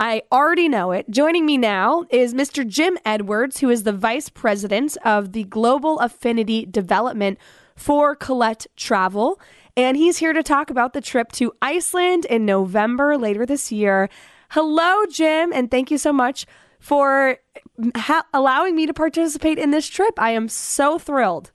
I 0.00 0.22
already 0.30 0.68
know 0.68 0.92
it. 0.92 1.10
Joining 1.10 1.44
me 1.44 1.58
now 1.58 2.04
is 2.10 2.32
Mr. 2.32 2.64
Jim 2.64 2.96
Edwards, 3.04 3.58
who 3.58 3.68
is 3.68 3.82
the 3.82 3.92
Vice 3.92 4.28
President 4.28 4.96
of 5.04 5.32
the 5.32 5.42
Global 5.42 5.98
Affinity 5.98 6.64
Development 6.64 7.36
for 7.74 8.14
Colette 8.14 8.68
Travel. 8.76 9.40
And 9.76 9.96
he's 9.96 10.18
here 10.18 10.32
to 10.32 10.44
talk 10.44 10.70
about 10.70 10.92
the 10.92 11.00
trip 11.00 11.32
to 11.32 11.52
Iceland 11.60 12.26
in 12.26 12.46
November 12.46 13.18
later 13.18 13.44
this 13.44 13.72
year. 13.72 14.08
Hello, 14.50 15.04
Jim, 15.10 15.52
and 15.52 15.68
thank 15.68 15.90
you 15.90 15.98
so 15.98 16.12
much 16.12 16.46
for 16.78 17.38
ha- 17.96 18.26
allowing 18.32 18.76
me 18.76 18.86
to 18.86 18.94
participate 18.94 19.58
in 19.58 19.72
this 19.72 19.88
trip. 19.88 20.14
I 20.16 20.30
am 20.30 20.48
so 20.48 21.00
thrilled. 21.00 21.50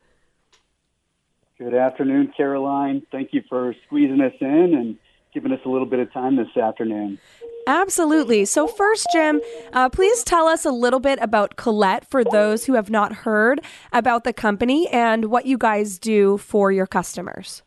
Good 1.57 1.73
afternoon, 1.73 2.33
Karoline. 2.37 3.03
Thank 3.09 3.29
you 3.31 3.41
for 3.47 3.73
squeezing 3.85 4.19
us 4.19 4.33
in 4.41 4.73
and 4.73 4.97
giving 5.33 5.53
us 5.53 5.59
a 5.65 5.69
little 5.69 5.87
bit 5.87 5.99
of 5.99 6.11
time 6.11 6.35
this 6.35 6.57
afternoon. 6.61 7.19
Absolutely. 7.67 8.45
So, 8.45 8.67
first, 8.67 9.07
Jim, 9.11 9.41
uh, 9.71 9.89
please 9.89 10.23
tell 10.23 10.47
us 10.47 10.65
a 10.65 10.71
little 10.71 10.99
bit 10.99 11.19
about 11.21 11.55
Colette 11.55 12.05
for 12.09 12.23
those 12.23 12.65
who 12.65 12.73
have 12.73 12.89
not 12.89 13.13
heard 13.13 13.61
about 13.91 14.23
the 14.23 14.33
company 14.33 14.87
and 14.89 15.25
what 15.25 15.45
you 15.45 15.57
guys 15.57 15.97
do 15.97 16.37
for 16.37 16.71
your 16.71 16.87
customers. 16.87 17.63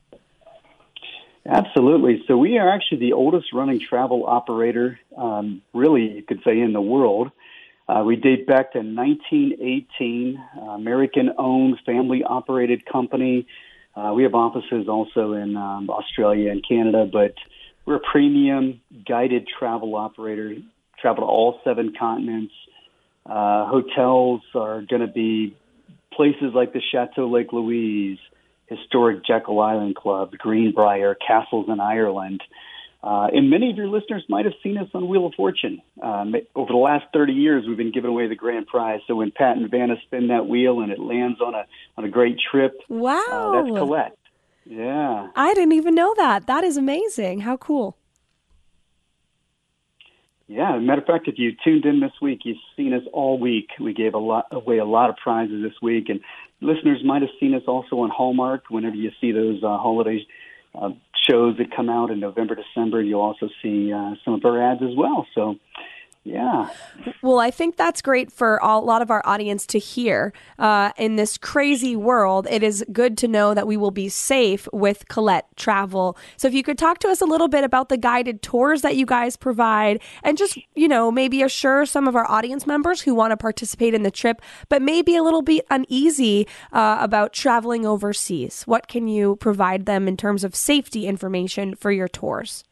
Absolutely. 1.46 2.24
So, 2.26 2.36
we 2.36 2.58
are 2.58 2.68
actually 2.68 2.98
the 2.98 3.12
oldest 3.12 3.52
running 3.52 3.80
travel 3.80 4.24
operator, 4.26 4.98
um, 5.16 5.62
really, 5.72 6.16
you 6.16 6.22
could 6.22 6.40
say, 6.44 6.60
in 6.60 6.72
the 6.72 6.80
world. 6.80 7.30
Uh, 7.88 8.02
we 8.04 8.16
date 8.16 8.46
back 8.46 8.72
to 8.72 8.78
1918, 8.78 10.42
uh, 10.56 10.60
American 10.70 11.30
owned, 11.38 11.78
family 11.86 12.24
operated 12.24 12.84
company. 12.84 13.46
Uh, 13.94 14.12
we 14.14 14.24
have 14.24 14.34
offices 14.34 14.88
also 14.88 15.32
in 15.34 15.56
um, 15.56 15.88
Australia 15.88 16.50
and 16.50 16.64
Canada, 16.68 17.08
but 17.10 17.34
we're 17.86 17.96
a 17.96 18.00
premium 18.00 18.80
guided 19.08 19.48
travel 19.58 19.94
operator, 19.94 20.56
travel 21.00 21.24
to 21.24 21.26
all 21.26 21.60
seven 21.64 21.94
continents. 21.98 22.52
Uh, 23.24 23.66
hotels 23.66 24.42
are 24.54 24.82
going 24.82 25.00
to 25.00 25.12
be 25.12 25.56
places 26.12 26.52
like 26.54 26.72
the 26.72 26.82
Chateau 26.92 27.30
Lake 27.30 27.52
Louise, 27.52 28.18
historic 28.66 29.24
Jekyll 29.24 29.60
Island 29.60 29.94
Club, 29.94 30.32
Greenbrier, 30.36 31.14
castles 31.14 31.66
in 31.68 31.80
Ireland. 31.80 32.42
Uh, 33.02 33.28
and 33.32 33.50
many 33.50 33.70
of 33.70 33.76
your 33.76 33.86
listeners 33.86 34.24
might 34.28 34.46
have 34.46 34.54
seen 34.64 34.76
us 34.78 34.88
on 34.92 35.08
Wheel 35.08 35.26
of 35.26 35.34
Fortune. 35.34 35.80
Um, 36.02 36.34
over 36.56 36.72
the 36.72 36.78
last 36.78 37.04
30 37.12 37.34
years, 37.34 37.64
we've 37.68 37.76
been 37.76 37.92
giving 37.92 38.10
away 38.10 38.26
the 38.26 38.34
grand 38.34 38.66
prize. 38.66 39.00
So 39.06 39.14
when 39.14 39.30
Pat 39.30 39.56
and 39.56 39.70
Vanna 39.70 39.94
spin 40.06 40.28
that 40.28 40.48
wheel 40.48 40.80
and 40.80 40.90
it 40.90 40.98
lands 40.98 41.40
on 41.40 41.54
a 41.54 41.66
on 41.96 42.04
a 42.04 42.08
great 42.08 42.36
trip, 42.50 42.74
wow, 42.88 43.22
uh, 43.30 43.62
that's 43.62 43.78
Colette. 43.78 44.18
Yeah, 44.68 45.28
I 45.36 45.54
didn't 45.54 45.72
even 45.72 45.94
know 45.94 46.12
that. 46.16 46.46
That 46.46 46.64
is 46.64 46.76
amazing. 46.76 47.40
How 47.40 47.56
cool. 47.56 47.96
Yeah, 50.48 50.78
matter 50.78 51.00
of 51.00 51.06
fact, 51.06 51.26
if 51.28 51.38
you 51.38 51.52
tuned 51.64 51.84
in 51.84 52.00
this 52.00 52.12
week, 52.22 52.40
you've 52.44 52.56
seen 52.76 52.92
us 52.92 53.02
all 53.12 53.38
week. 53.38 53.68
We 53.80 53.92
gave 53.94 54.14
a 54.14 54.18
lot 54.18 54.46
away 54.52 54.78
a 54.78 54.84
lot 54.84 55.10
of 55.10 55.16
prizes 55.16 55.62
this 55.62 55.74
week, 55.82 56.08
and 56.08 56.20
listeners 56.60 57.00
might 57.04 57.22
have 57.22 57.30
seen 57.40 57.54
us 57.54 57.62
also 57.66 58.00
on 58.00 58.10
Hallmark. 58.10 58.64
Whenever 58.68 58.94
you 58.96 59.10
see 59.20 59.32
those 59.32 59.62
uh, 59.62 59.78
holidays 59.78 60.22
uh, 60.74 60.90
shows 61.28 61.56
that 61.58 61.74
come 61.74 61.88
out 61.88 62.10
in 62.10 62.20
November, 62.20 62.54
December. 62.54 63.02
You'll 63.02 63.20
also 63.20 63.48
see 63.62 63.92
uh, 63.92 64.14
some 64.24 64.34
of 64.34 64.44
our 64.44 64.62
ads 64.62 64.82
as 64.82 64.96
well. 64.96 65.26
So 65.34 65.56
yeah. 66.26 66.70
Well, 67.22 67.38
I 67.38 67.52
think 67.52 67.76
that's 67.76 68.02
great 68.02 68.32
for 68.32 68.60
all, 68.60 68.82
a 68.82 68.84
lot 68.84 69.00
of 69.00 69.12
our 69.12 69.22
audience 69.24 69.64
to 69.68 69.78
hear. 69.78 70.32
Uh, 70.58 70.90
in 70.96 71.14
this 71.14 71.38
crazy 71.38 71.94
world, 71.94 72.48
it 72.50 72.64
is 72.64 72.84
good 72.92 73.16
to 73.18 73.28
know 73.28 73.54
that 73.54 73.68
we 73.68 73.76
will 73.76 73.92
be 73.92 74.08
safe 74.08 74.66
with 74.72 75.06
Colette 75.06 75.46
Travel. 75.54 76.18
So, 76.36 76.48
if 76.48 76.54
you 76.54 76.64
could 76.64 76.78
talk 76.78 76.98
to 77.00 77.08
us 77.08 77.20
a 77.20 77.26
little 77.26 77.46
bit 77.46 77.62
about 77.62 77.90
the 77.90 77.96
guided 77.96 78.42
tours 78.42 78.82
that 78.82 78.96
you 78.96 79.06
guys 79.06 79.36
provide 79.36 80.02
and 80.24 80.36
just, 80.36 80.58
you 80.74 80.88
know, 80.88 81.12
maybe 81.12 81.42
assure 81.42 81.86
some 81.86 82.08
of 82.08 82.16
our 82.16 82.28
audience 82.28 82.66
members 82.66 83.02
who 83.02 83.14
want 83.14 83.30
to 83.30 83.36
participate 83.36 83.94
in 83.94 84.02
the 84.02 84.10
trip, 84.10 84.42
but 84.68 84.82
maybe 84.82 85.14
a 85.14 85.22
little 85.22 85.42
bit 85.42 85.64
uneasy 85.70 86.48
uh, 86.72 86.98
about 87.00 87.32
traveling 87.32 87.86
overseas. 87.86 88.64
What 88.64 88.88
can 88.88 89.06
you 89.06 89.36
provide 89.36 89.86
them 89.86 90.08
in 90.08 90.16
terms 90.16 90.42
of 90.42 90.56
safety 90.56 91.06
information 91.06 91.76
for 91.76 91.92
your 91.92 92.08
tours? 92.08 92.64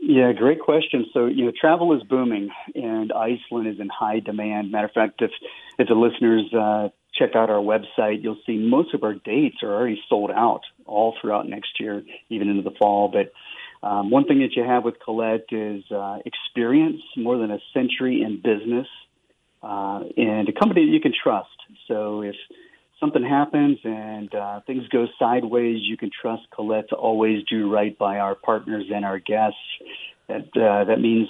Yeah, 0.00 0.32
great 0.32 0.60
question. 0.60 1.06
So, 1.12 1.26
you 1.26 1.46
know, 1.46 1.52
travel 1.58 1.96
is 1.96 2.02
booming 2.02 2.50
and 2.74 3.12
Iceland 3.12 3.68
is 3.68 3.80
in 3.80 3.88
high 3.88 4.20
demand. 4.20 4.70
Matter 4.70 4.86
of 4.86 4.92
fact, 4.92 5.22
if, 5.22 5.30
if 5.78 5.88
the 5.88 5.94
listeners 5.94 6.52
uh, 6.52 6.88
check 7.14 7.34
out 7.34 7.50
our 7.50 7.62
website, 7.62 8.22
you'll 8.22 8.38
see 8.46 8.56
most 8.56 8.94
of 8.94 9.02
our 9.02 9.14
dates 9.14 9.56
are 9.62 9.72
already 9.72 10.00
sold 10.08 10.30
out 10.30 10.62
all 10.84 11.14
throughout 11.20 11.48
next 11.48 11.80
year, 11.80 12.02
even 12.28 12.48
into 12.48 12.62
the 12.62 12.74
fall. 12.78 13.08
But 13.08 13.32
um, 13.86 14.10
one 14.10 14.24
thing 14.24 14.40
that 14.40 14.54
you 14.56 14.64
have 14.64 14.84
with 14.84 14.96
Colette 15.04 15.46
is 15.50 15.84
uh, 15.90 16.18
experience, 16.24 17.02
more 17.16 17.38
than 17.38 17.50
a 17.50 17.58
century 17.72 18.22
in 18.22 18.36
business, 18.36 18.88
uh, 19.62 20.00
and 20.16 20.48
a 20.48 20.52
company 20.52 20.86
that 20.86 20.92
you 20.92 21.00
can 21.00 21.12
trust. 21.12 21.48
So 21.88 22.22
if 22.22 22.36
something 23.00 23.22
happens 23.22 23.78
and 23.84 24.34
uh, 24.34 24.60
things 24.66 24.86
go 24.88 25.06
sideways, 25.18 25.78
you 25.82 25.96
can 25.96 26.10
trust 26.10 26.42
Colette 26.54 26.88
to 26.90 26.96
always 26.96 27.44
do 27.44 27.70
right 27.70 27.96
by 27.98 28.18
our 28.18 28.34
partners 28.34 28.84
and 28.92 29.04
our 29.04 29.18
guests. 29.18 29.58
That 30.28 30.48
uh, 30.56 30.84
that 30.84 31.00
means 31.00 31.28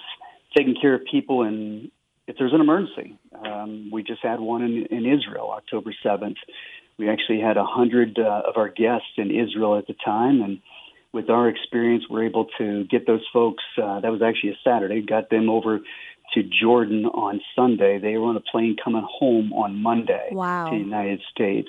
taking 0.56 0.74
care 0.80 0.94
of 0.94 1.02
people 1.10 1.42
and 1.42 1.90
if 2.26 2.36
there's 2.38 2.52
an 2.52 2.60
emergency. 2.60 3.18
Um, 3.34 3.90
we 3.92 4.02
just 4.02 4.22
had 4.22 4.40
one 4.40 4.62
in, 4.62 4.86
in 4.86 5.06
Israel, 5.06 5.50
October 5.52 5.94
7th. 6.04 6.36
We 6.98 7.08
actually 7.08 7.40
had 7.40 7.56
a 7.56 7.64
hundred 7.64 8.18
uh, 8.18 8.42
of 8.48 8.56
our 8.56 8.68
guests 8.68 9.12
in 9.16 9.30
Israel 9.30 9.76
at 9.76 9.86
the 9.86 9.94
time, 10.04 10.40
and 10.40 10.60
with 11.12 11.30
our 11.30 11.48
experience, 11.48 12.04
we're 12.08 12.24
able 12.24 12.46
to 12.58 12.84
get 12.84 13.06
those 13.06 13.24
folks. 13.32 13.62
Uh, 13.80 14.00
that 14.00 14.10
was 14.10 14.22
actually 14.22 14.50
a 14.50 14.58
Saturday. 14.64 15.02
Got 15.02 15.30
them 15.30 15.48
over 15.48 15.80
to 16.34 16.42
Jordan 16.42 17.06
on 17.06 17.40
Sunday. 17.54 17.98
They 17.98 18.16
were 18.16 18.26
on 18.26 18.36
a 18.36 18.40
plane 18.40 18.76
coming 18.82 19.06
home 19.08 19.52
on 19.52 19.82
Monday 19.82 20.28
wow. 20.32 20.70
to 20.70 20.76
the 20.76 20.82
United 20.82 21.20
States. 21.30 21.68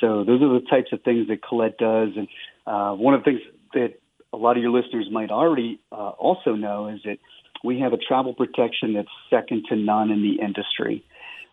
So 0.00 0.24
those 0.24 0.42
are 0.42 0.60
the 0.60 0.66
types 0.68 0.92
of 0.92 1.02
things 1.02 1.28
that 1.28 1.42
Colette 1.42 1.78
does. 1.78 2.10
And 2.16 2.28
uh, 2.66 2.94
one 2.94 3.14
of 3.14 3.20
the 3.20 3.24
things 3.24 3.40
that 3.74 3.94
a 4.32 4.36
lot 4.36 4.56
of 4.56 4.62
your 4.62 4.72
listeners 4.72 5.08
might 5.10 5.30
already 5.30 5.80
uh, 5.90 6.10
also 6.10 6.54
know 6.54 6.88
is 6.88 7.00
that 7.04 7.18
we 7.62 7.80
have 7.80 7.92
a 7.92 7.98
travel 7.98 8.34
protection 8.34 8.94
that's 8.94 9.08
second 9.30 9.64
to 9.68 9.76
none 9.76 10.10
in 10.10 10.22
the 10.22 10.42
industry. 10.42 11.04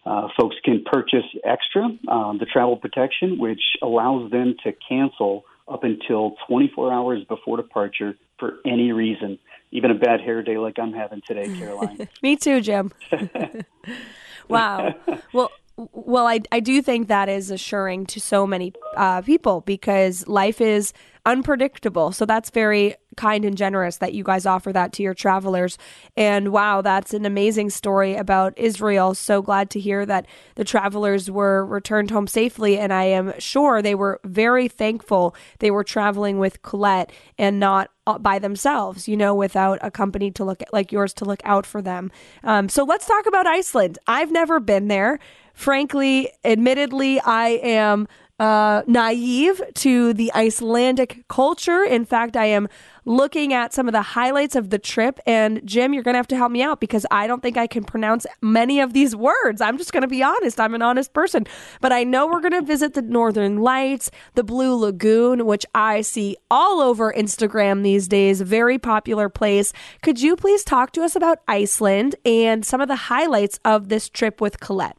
Uh, 0.06 0.28
folks 0.40 0.56
can 0.64 0.84
purchase 0.86 1.26
extra, 1.44 1.84
um, 2.08 2.38
the 2.40 2.46
travel 2.46 2.78
protection, 2.78 3.38
which 3.38 3.62
allows 3.82 4.32
them 4.32 4.56
to 4.64 4.72
cancel 4.88 5.44
up 5.70 5.84
until 5.84 6.36
24 6.48 6.92
hours 6.92 7.24
before 7.26 7.58
departure 7.58 8.16
for 8.40 8.56
any 8.66 8.92
reason 8.92 9.38
even 9.72 9.92
a 9.92 9.96
bad 9.96 10.22
hair 10.22 10.42
day 10.42 10.58
like 10.58 10.80
I'm 10.80 10.94
having 10.94 11.22
today, 11.26 11.48
Karoline. 11.48 12.08
Me 12.24 12.36
too, 12.36 12.62
Jim. 12.62 12.92
wow. 14.48 14.96
Well, 15.34 15.52
well, 15.94 16.28
I, 16.28 16.42
I 16.52 16.60
do 16.60 16.82
think 16.82 17.08
that 17.08 17.30
is 17.30 17.52
assuring 17.52 18.06
to 18.08 18.20
so 18.20 18.46
many 18.46 18.74
uh, 18.98 19.22
people 19.22 19.62
because 19.62 20.28
life 20.28 20.60
is 20.62 20.94
unpredictable. 21.26 22.12
So 22.12 22.26
that's 22.26 22.50
very 22.50 22.96
kind 23.16 23.44
and 23.44 23.58
generous 23.58 23.98
that 23.98 24.14
you 24.14 24.24
guys 24.24 24.46
offer 24.46 24.72
that 24.72 24.94
to 24.94 25.04
your 25.04 25.14
travelers. 25.14 25.78
And 26.16 26.52
wow, 26.54 26.82
that's 26.82 27.14
an 27.14 27.26
amazing 27.26 27.70
story 27.70 28.16
about 28.16 28.58
Israel. 28.58 29.14
So 29.14 29.42
glad 29.42 29.70
to 29.72 29.80
hear 29.80 30.06
that 30.06 30.26
the 30.56 30.64
travelers 30.64 31.30
were 31.30 31.66
returned 31.66 32.12
home 32.12 32.28
safely. 32.28 32.80
And 32.80 32.94
I 32.94 33.04
am 33.04 33.34
sure 33.38 33.82
they 33.82 33.96
were 33.96 34.20
very 34.24 34.68
thankful 34.68 35.36
they 35.60 35.72
were 35.72 35.84
traveling 35.84 36.40
with 36.40 36.62
Colette 36.62 37.12
and 37.38 37.60
not 37.60 37.92
by 38.22 38.40
themselves, 38.40 39.08
you 39.08 39.16
know, 39.16 39.36
without 39.36 39.78
a 39.82 39.92
company 39.92 40.32
to 40.32 40.44
look 40.44 40.62
at, 40.62 40.74
like 40.74 40.92
yours 40.92 41.14
to 41.14 41.26
look 41.26 41.42
out 41.44 41.66
for 41.66 41.82
them. 41.82 42.12
Um, 42.44 42.70
so 42.70 42.84
let's 42.84 43.06
talk 43.06 43.28
about 43.28 43.46
Iceland. 43.46 44.00
I've 44.08 44.32
never 44.32 44.60
been 44.60 44.88
there. 44.88 45.20
Frankly, 45.60 46.32
admittedly, 46.46 47.20
I 47.20 47.60
am 47.62 48.08
uh, 48.40 48.82
naive 48.88 49.62
to 49.74 50.14
the 50.14 50.32
Icelandic 50.34 51.28
culture. 51.28 51.84
In 51.84 52.06
fact, 52.06 52.38
I 52.38 52.46
am 52.46 52.70
looking 53.04 53.52
at 53.52 53.74
some 53.74 53.86
of 53.90 53.92
the 53.92 54.02
highlights 54.02 54.56
of 54.56 54.70
the 54.70 54.80
trip. 54.80 55.20
And 55.26 55.60
Jim, 55.66 55.94
you're 55.94 56.02
going 56.02 56.14
to 56.14 56.18
have 56.20 56.30
to 56.30 56.38
help 56.38 56.54
me 56.54 56.62
out 56.62 56.80
because 56.80 57.06
I 57.12 57.28
don't 57.28 57.42
think 57.42 57.58
I 57.58 57.68
can 57.68 57.84
pronounce 57.84 58.26
many 58.42 58.80
of 58.80 58.94
these 58.94 59.18
words. 59.18 59.60
I'm 59.60 59.78
just 59.78 59.92
going 59.92 60.04
to 60.04 60.08
be 60.08 60.24
honest. 60.24 60.62
I'm 60.62 60.74
an 60.76 60.82
honest 60.82 61.12
person. 61.12 61.46
But 61.82 61.92
I 61.92 62.06
know 62.06 62.26
we're 62.26 62.40
going 62.40 62.54
to 62.54 62.62
visit 62.62 62.94
the 62.94 63.02
Northern 63.02 63.58
Lights, 63.58 64.12
the 64.36 64.46
Blue 64.46 64.78
Lagoon, 64.78 65.46
which 65.46 65.66
I 65.76 66.00
see 66.00 66.38
all 66.50 66.80
over 66.80 67.12
Instagram 67.12 67.84
these 67.84 68.08
days. 68.08 68.40
Very 68.40 68.80
popular 68.80 69.28
place. 69.28 69.74
Could 70.04 70.22
you 70.22 70.38
please 70.38 70.64
talk 70.64 70.94
to 70.94 71.02
us 71.02 71.18
about 71.18 71.40
Iceland 71.50 72.16
and 72.24 72.66
some 72.66 72.80
of 72.80 72.88
the 72.88 72.96
highlights 72.96 73.60
of 73.66 73.90
this 73.90 74.08
trip 74.08 74.40
with 74.40 74.62
Colette? 74.62 74.96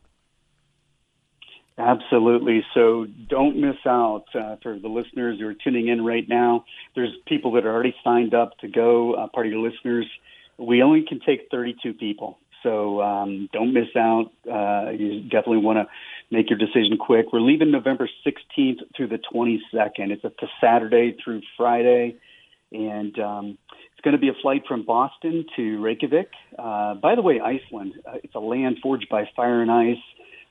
Absolutely. 1.81 2.63
So 2.75 3.07
don't 3.29 3.57
miss 3.59 3.77
out 3.87 4.25
uh, 4.35 4.57
for 4.63 4.79
the 4.79 4.89
listeners 4.89 5.41
who 5.41 5.47
are 5.49 5.55
tuning 5.55 5.89
in 5.89 6.05
right 6.05 6.29
now. 6.29 6.65
There's 6.95 7.11
people 7.27 7.53
that 7.53 7.65
are 7.65 7.73
already 7.73 7.95
signed 8.05 8.35
up 8.35 8.59
to 8.59 8.69
go, 8.69 9.15
uh, 9.15 9.29
part 9.29 9.47
of 9.47 9.53
your 9.53 9.63
listeners. 9.67 10.07
We 10.59 10.83
only 10.83 11.05
can 11.09 11.21
take 11.21 11.49
32 11.51 11.95
people. 11.95 12.39
So 12.63 13.01
um, 13.01 13.49
don't 13.55 13.73
miss 13.73 13.89
out. 13.97 14.31
Uh, 14.47 14.91
you 14.91 15.23
definitely 15.23 15.59
want 15.59 15.79
to 15.79 15.87
make 16.31 16.51
your 16.51 16.59
decision 16.59 16.99
quick. 17.01 17.33
We're 17.33 17.41
leaving 17.41 17.71
November 17.71 18.11
16th 18.27 18.81
through 18.95 19.09
the 19.09 19.19
22nd. 19.33 20.11
It's 20.11 20.25
a 20.25 20.31
Saturday 20.61 21.17
through 21.25 21.41
Friday. 21.57 22.17
And 22.73 23.19
um, 23.19 23.59
It's 23.93 24.05
going 24.05 24.13
to 24.13 24.21
be 24.21 24.29
a 24.29 24.43
flight 24.43 24.65
from 24.69 24.85
Boston 24.85 25.47
to 25.57 25.81
Reykjavik. 25.83 26.31
Uh, 26.59 26.95
by 26.95 27.15
the 27.15 27.23
way, 27.23 27.41
Iceland, 27.41 27.95
uh, 28.07 28.19
it's 28.23 28.35
a 28.35 28.41
land 28.41 28.77
forged 28.83 29.09
by 29.11 29.29
fire 29.35 29.63
and 29.63 29.71
ice. 29.71 29.97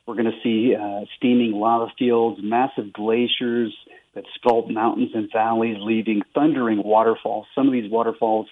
We're 0.10 0.16
going 0.16 0.26
to 0.26 0.42
see 0.42 0.76
uh, 0.76 1.02
steaming 1.18 1.52
lava 1.52 1.92
fields, 2.00 2.40
massive 2.42 2.92
glaciers 2.92 3.72
that 4.16 4.24
sculpt 4.44 4.74
mountains 4.74 5.12
and 5.14 5.30
valleys, 5.32 5.78
leaving 5.80 6.24
thundering 6.34 6.82
waterfalls. 6.84 7.46
Some 7.54 7.68
of 7.68 7.74
these 7.74 7.92
waterfalls 7.92 8.48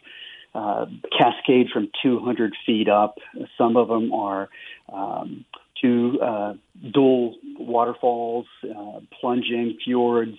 uh, 0.53 0.85
cascade 1.17 1.69
from 1.73 1.89
200 2.03 2.53
feet 2.63 2.87
up. 2.87 3.17
Some 3.57 3.75
of 3.75 3.87
them 3.87 4.13
are 4.13 4.49
um, 4.93 5.45
two 5.81 6.19
uh, 6.21 6.53
dual 6.93 7.33
waterfalls, 7.57 8.45
uh, 8.63 8.99
plunging 9.19 9.79
fjords. 9.83 10.37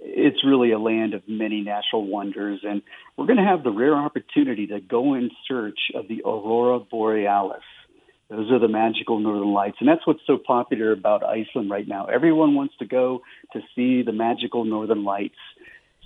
It's 0.00 0.44
really 0.44 0.72
a 0.72 0.80
land 0.80 1.14
of 1.14 1.22
many 1.28 1.60
natural 1.60 2.04
wonders, 2.04 2.62
and 2.64 2.82
we're 3.16 3.26
going 3.26 3.38
to 3.38 3.44
have 3.44 3.62
the 3.62 3.70
rare 3.70 3.94
opportunity 3.94 4.66
to 4.66 4.80
go 4.80 5.14
in 5.14 5.30
search 5.46 5.78
of 5.94 6.08
the 6.08 6.22
aurora 6.24 6.80
borealis. 6.80 7.62
Those 8.30 8.50
are 8.52 8.60
the 8.60 8.68
magical 8.68 9.18
northern 9.18 9.52
lights, 9.52 9.78
and 9.80 9.88
that's 9.88 10.06
what's 10.06 10.20
so 10.26 10.38
popular 10.38 10.92
about 10.92 11.24
Iceland 11.24 11.68
right 11.68 11.86
now. 11.86 12.06
Everyone 12.06 12.54
wants 12.54 12.74
to 12.78 12.86
go 12.86 13.22
to 13.52 13.60
see 13.74 14.02
the 14.02 14.12
magical 14.12 14.64
northern 14.64 15.04
lights. 15.04 15.38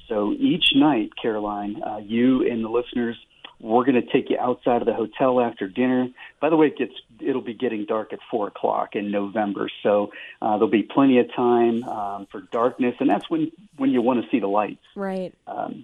So 0.09 0.33
each 0.33 0.65
night, 0.75 1.11
Karoline, 1.23 1.87
uh, 1.87 1.99
you 1.99 2.49
and 2.51 2.65
the 2.65 2.69
listeners 2.69 3.17
we're 3.61 3.85
going 3.85 3.95
to 3.95 4.13
take 4.13 4.29
you 4.29 4.39
outside 4.39 4.83
of 4.83 4.87
the 4.87 4.93
hotel 4.93 5.41
after 5.41 5.67
dinner. 5.69 6.09
By 6.41 6.51
the 6.51 6.57
way, 6.57 6.67
it 6.67 6.77
gets 6.77 6.93
it'll 7.21 7.41
be 7.41 7.55
getting 7.55 7.87
dark 7.87 8.13
at 8.13 8.19
four 8.31 8.49
o'clock 8.49 8.95
in 8.95 9.11
November, 9.11 9.71
so 9.83 10.11
uh, 10.43 10.59
there'll 10.59 10.69
be 10.69 10.83
plenty 10.83 11.19
of 11.19 11.33
time 11.35 11.83
um, 11.85 12.27
for 12.31 12.43
darkness, 12.53 12.95
and 13.01 13.09
that's 13.09 13.29
when 13.31 13.51
when 13.77 13.91
you 13.91 14.03
want 14.03 14.23
to 14.23 14.31
see 14.31 14.41
the 14.41 14.49
lights. 14.49 14.85
Right. 14.95 15.33
Um, 15.47 15.83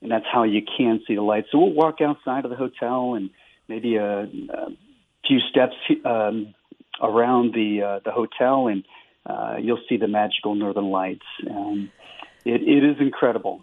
and 0.00 0.10
that's 0.10 0.26
how 0.32 0.44
you 0.44 0.62
can 0.62 1.00
see 1.06 1.16
the 1.16 1.22
lights. 1.22 1.48
So 1.50 1.58
we'll 1.58 1.72
walk 1.72 2.00
outside 2.00 2.44
of 2.44 2.50
the 2.50 2.56
hotel 2.56 3.14
and 3.14 3.30
maybe 3.68 3.96
a, 3.96 4.22
a 4.22 4.68
few 5.28 5.38
steps 5.50 5.74
um, 6.04 6.54
around 7.00 7.54
the 7.54 7.82
uh, 7.82 8.00
the 8.04 8.10
hotel, 8.10 8.66
and 8.66 8.84
uh, 9.26 9.56
you'll 9.60 9.82
see 9.88 9.96
the 9.96 10.08
magical 10.08 10.54
northern 10.54 10.90
lights. 10.90 11.26
Um, 11.48 11.92
it, 12.44 12.62
it 12.62 12.84
is 12.84 12.96
incredible. 12.98 13.62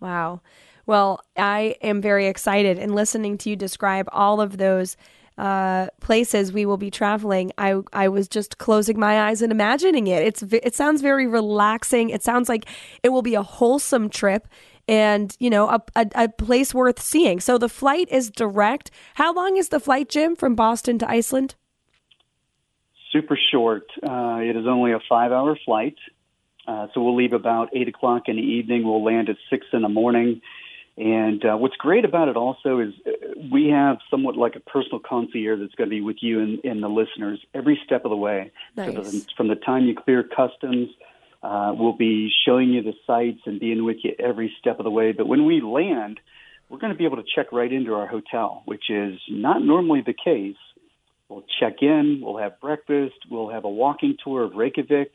Wow. 0.00 0.40
Well, 0.86 1.20
I 1.36 1.76
am 1.80 2.00
very 2.00 2.26
excited 2.26 2.78
and 2.78 2.94
listening 2.94 3.38
to 3.38 3.50
you 3.50 3.56
describe 3.56 4.08
all 4.10 4.40
of 4.40 4.58
those 4.58 4.96
uh, 5.38 5.86
places 6.00 6.52
we 6.52 6.66
will 6.66 6.76
be 6.76 6.90
traveling. 6.90 7.52
I 7.56 7.80
I 7.92 8.08
was 8.08 8.28
just 8.28 8.58
closing 8.58 8.98
my 8.98 9.28
eyes 9.28 9.42
and 9.42 9.52
imagining 9.52 10.06
it. 10.06 10.22
It's 10.22 10.42
it 10.42 10.74
sounds 10.74 11.00
very 11.00 11.26
relaxing. 11.26 12.10
It 12.10 12.22
sounds 12.22 12.48
like 12.48 12.66
it 13.02 13.10
will 13.10 13.22
be 13.22 13.34
a 13.34 13.42
wholesome 13.42 14.10
trip 14.10 14.48
and 14.88 15.36
you 15.38 15.50
know 15.50 15.68
a, 15.68 15.82
a, 15.94 16.06
a 16.14 16.28
place 16.28 16.74
worth 16.74 17.00
seeing. 17.00 17.40
So 17.40 17.58
the 17.58 17.68
flight 17.68 18.08
is 18.10 18.30
direct. 18.30 18.90
How 19.14 19.32
long 19.32 19.56
is 19.56 19.68
the 19.68 19.80
flight, 19.80 20.08
Jim, 20.08 20.36
from 20.36 20.54
Boston 20.54 20.98
to 20.98 21.10
Iceland? 21.10 21.54
Super 23.12 23.38
short. 23.50 23.84
Uh, 24.02 24.38
it 24.40 24.56
is 24.56 24.66
only 24.66 24.92
a 24.92 25.00
five-hour 25.08 25.58
flight. 25.64 25.96
Uh, 26.66 26.86
so 26.94 27.02
we'll 27.02 27.16
leave 27.16 27.32
about 27.32 27.70
eight 27.74 27.88
o'clock 27.88 28.22
in 28.26 28.36
the 28.36 28.42
evening. 28.42 28.84
We'll 28.84 29.04
land 29.04 29.28
at 29.28 29.36
six 29.50 29.66
in 29.72 29.82
the 29.82 29.88
morning 29.88 30.40
and 30.96 31.42
uh, 31.44 31.56
what's 31.56 31.76
great 31.76 32.04
about 32.04 32.28
it 32.28 32.36
also 32.36 32.80
is 32.80 32.92
uh, 33.06 33.10
we 33.50 33.68
have 33.68 33.98
somewhat 34.10 34.36
like 34.36 34.56
a 34.56 34.60
personal 34.60 34.98
concierge 35.00 35.60
that's 35.60 35.74
going 35.74 35.88
to 35.88 35.94
be 35.94 36.02
with 36.02 36.16
you 36.20 36.40
and, 36.40 36.62
and 36.64 36.82
the 36.82 36.88
listeners 36.88 37.40
every 37.54 37.80
step 37.84 38.04
of 38.04 38.10
the 38.10 38.16
way. 38.16 38.50
Nice. 38.76 38.94
So 38.94 39.02
the, 39.02 39.26
from 39.36 39.48
the 39.48 39.54
time 39.54 39.84
you 39.84 39.94
clear 39.94 40.22
customs, 40.22 40.90
uh, 41.42 41.72
we'll 41.76 41.96
be 41.96 42.30
showing 42.46 42.70
you 42.70 42.82
the 42.82 42.94
sights 43.06 43.40
and 43.46 43.58
being 43.58 43.84
with 43.84 43.98
you 44.02 44.14
every 44.18 44.54
step 44.60 44.78
of 44.78 44.84
the 44.84 44.90
way. 44.90 45.12
But 45.12 45.26
when 45.26 45.44
we 45.44 45.60
land, 45.60 46.20
we're 46.68 46.78
going 46.78 46.92
to 46.92 46.98
be 46.98 47.04
able 47.04 47.16
to 47.16 47.24
check 47.34 47.52
right 47.52 47.72
into 47.72 47.94
our 47.94 48.06
hotel, 48.06 48.62
which 48.64 48.88
is 48.88 49.18
not 49.28 49.62
normally 49.62 50.02
the 50.04 50.14
case. 50.14 50.56
We'll 51.28 51.44
check 51.60 51.76
in, 51.80 52.20
we'll 52.22 52.38
have 52.38 52.60
breakfast, 52.60 53.14
we'll 53.30 53.50
have 53.50 53.64
a 53.64 53.70
walking 53.70 54.16
tour 54.22 54.44
of 54.44 54.54
Reykjavik 54.54 55.12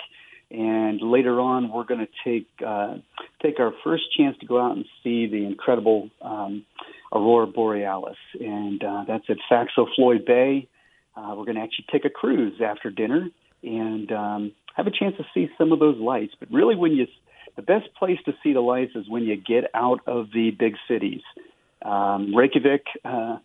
and 0.50 1.02
later 1.02 1.40
on 1.42 1.70
we're 1.72 1.84
going 1.84 2.06
to 2.06 2.08
take 2.24 2.48
uh, 2.66 2.96
take 3.42 3.60
our 3.60 3.74
first 3.84 4.04
chance 4.18 4.38
to 4.40 4.46
go 4.46 4.60
out 4.62 4.76
and 4.76 4.86
see 5.04 5.28
the 5.28 5.46
incredible 5.46 6.10
um, 6.22 6.66
aurora 7.12 7.48
borealis, 7.48 8.18
and 8.40 8.84
uh, 8.84 9.04
that's 9.08 9.26
at 9.30 9.38
Faxaflói 9.52 10.26
Bay. 10.26 10.68
Uh, 11.16 11.34
we're 11.36 11.46
going 11.46 11.56
to 11.56 11.62
actually 11.62 11.86
take 11.92 12.06
a 12.06 12.10
cruise 12.10 12.62
after 12.63 12.90
dinner 12.90 13.30
and 13.63 14.12
um, 14.12 14.52
have 14.78 14.88
a 14.88 14.92
chance 14.92 15.18
to 15.18 15.26
see 15.34 15.50
some 15.58 15.72
of 15.72 15.80
those 15.80 15.98
lights. 15.98 16.34
But 16.40 16.50
really, 16.52 16.76
when 16.76 16.94
you 16.94 17.08
the 17.56 17.63
best 17.63 17.94
place 17.96 18.20
to 18.26 18.34
see 18.44 18.54
the 18.54 18.62
lights 18.62 18.92
is 18.96 19.10
when 19.10 19.24
you 19.24 19.36
get 19.36 19.66
out 19.74 20.02
of 20.06 20.28
the 20.32 20.52
big 20.52 20.76
cities. 20.88 21.22
Um, 21.82 22.36
Reykjavik 22.36 22.86
uh, 23.04 23.40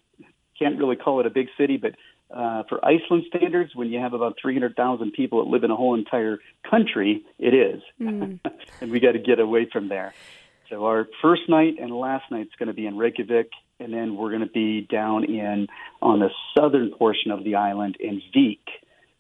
can't 0.59 0.79
really 0.79 0.97
call 0.97 1.21
it 1.21 1.27
a 1.27 1.31
big 1.31 1.49
city, 1.57 1.79
but 1.79 1.95
uh, 2.31 2.63
for 2.69 2.85
Iceland 2.85 3.25
standards, 3.35 3.75
when 3.75 3.89
you 3.89 4.01
have 4.01 4.13
about 4.13 4.37
300,000 4.41 5.13
people 5.13 5.43
that 5.43 5.51
live 5.51 5.65
in 5.65 5.71
a 5.71 5.77
whole 5.77 5.95
entire 5.95 6.39
country, 6.69 7.25
it 7.39 7.55
is. 7.55 7.83
Mm. 8.01 8.39
and 8.83 8.91
we 8.91 9.01
got 9.01 9.13
to 9.13 9.19
get 9.19 9.41
away 9.41 9.67
from 9.73 9.89
there. 9.89 10.13
So 10.69 10.85
our 10.85 11.09
first 11.23 11.43
night 11.49 11.77
and 11.81 11.91
last 11.91 12.31
night 12.31 12.47
is 12.47 12.53
going 12.59 12.69
to 12.69 12.75
be 12.75 12.87
in 12.87 12.99
Reykjavik, 12.99 13.51
and 13.81 13.95
then 13.95 14.17
we're 14.17 14.31
going 14.31 14.43
to 14.43 14.47
be 14.47 14.83
down 14.83 15.25
in 15.25 15.69
on 16.03 16.21
the 16.21 16.31
southern 16.57 16.91
portion 16.91 17.31
of 17.31 17.45
the 17.45 17.57
island 17.57 17.97
in 17.99 18.23
Vik 18.35 18.61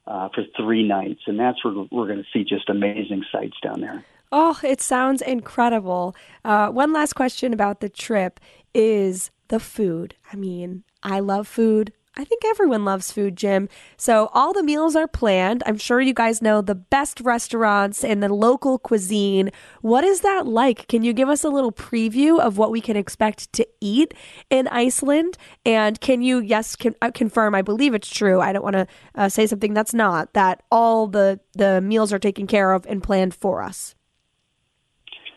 uh, 0.07 0.29
for 0.35 0.45
three 0.57 0.87
nights, 0.87 1.23
and 1.27 1.39
that's 1.39 1.65
where 1.65 1.75
we're 1.91 2.07
going 2.07 2.23
to 2.23 2.29
see 2.33 2.45
just 2.45 2.69
amazing 2.69 3.25
sights 3.31 3.57
down 3.63 3.81
there. 3.81 4.05
Oh, 4.31 4.59
it 4.65 4.81
sounds 4.81 5.21
incredible. 5.21 6.17
Uh, 6.45 6.69
one 6.69 6.93
last 6.93 7.13
question 7.13 7.53
about 7.53 7.81
the 7.81 7.89
trip 7.89 8.41
is 8.75 9.31
the 9.49 9.61
food. 9.61 10.15
I 10.33 10.37
mean, 10.37 10.85
I 11.03 11.21
love 11.21 11.47
food. 11.47 11.93
I 12.15 12.25
think 12.25 12.43
everyone 12.45 12.85
loves 12.85 13.11
food, 13.11 13.37
Jim. 13.37 13.71
So 13.97 14.29
all 14.35 14.53
the 14.53 14.63
meals 14.63 14.95
are 14.95 15.09
planned. 15.09 15.63
I'm 15.65 15.79
sure 15.79 15.99
you 15.99 16.13
guys 16.13 16.43
know 16.43 16.61
the 16.61 16.75
best 16.75 17.23
restaurants 17.23 18.05
and 18.05 18.23
the 18.23 18.29
local 18.29 18.79
cuisine. 18.79 19.51
What 19.81 20.05
is 20.05 20.21
that 20.21 20.47
like? 20.47 20.89
Can 20.89 21.03
you 21.05 21.15
give 21.15 21.31
us 21.31 21.43
a 21.43 21.49
little 21.49 21.73
preview 21.73 22.39
of 22.39 22.59
what 22.59 22.71
we 22.71 22.83
can 22.83 22.99
expect 22.99 23.51
to 23.55 23.67
eat 23.81 24.13
in 24.51 24.69
Iceland? 24.69 25.39
And 25.65 25.99
can 26.03 26.21
you, 26.21 26.41
yes, 26.41 26.77
can, 26.77 26.95
uh, 27.01 27.13
confirm? 27.13 27.55
I 27.55 27.63
believe 27.63 27.95
it's 27.95 28.11
true. 28.11 28.43
I 28.43 28.53
don't 28.53 28.63
want 28.63 28.77
to 28.77 28.87
uh, 29.15 29.29
say 29.31 29.47
something 29.47 29.73
that's 29.73 29.95
not. 29.95 30.35
That 30.35 30.63
all 30.71 31.07
the 31.07 31.41
the 31.55 31.81
meals 31.81 32.13
are 32.13 32.19
taken 32.19 32.47
care 32.47 32.73
of 32.73 32.85
and 32.87 33.03
planned 33.03 33.35
for 33.35 33.63
us. 33.63 33.95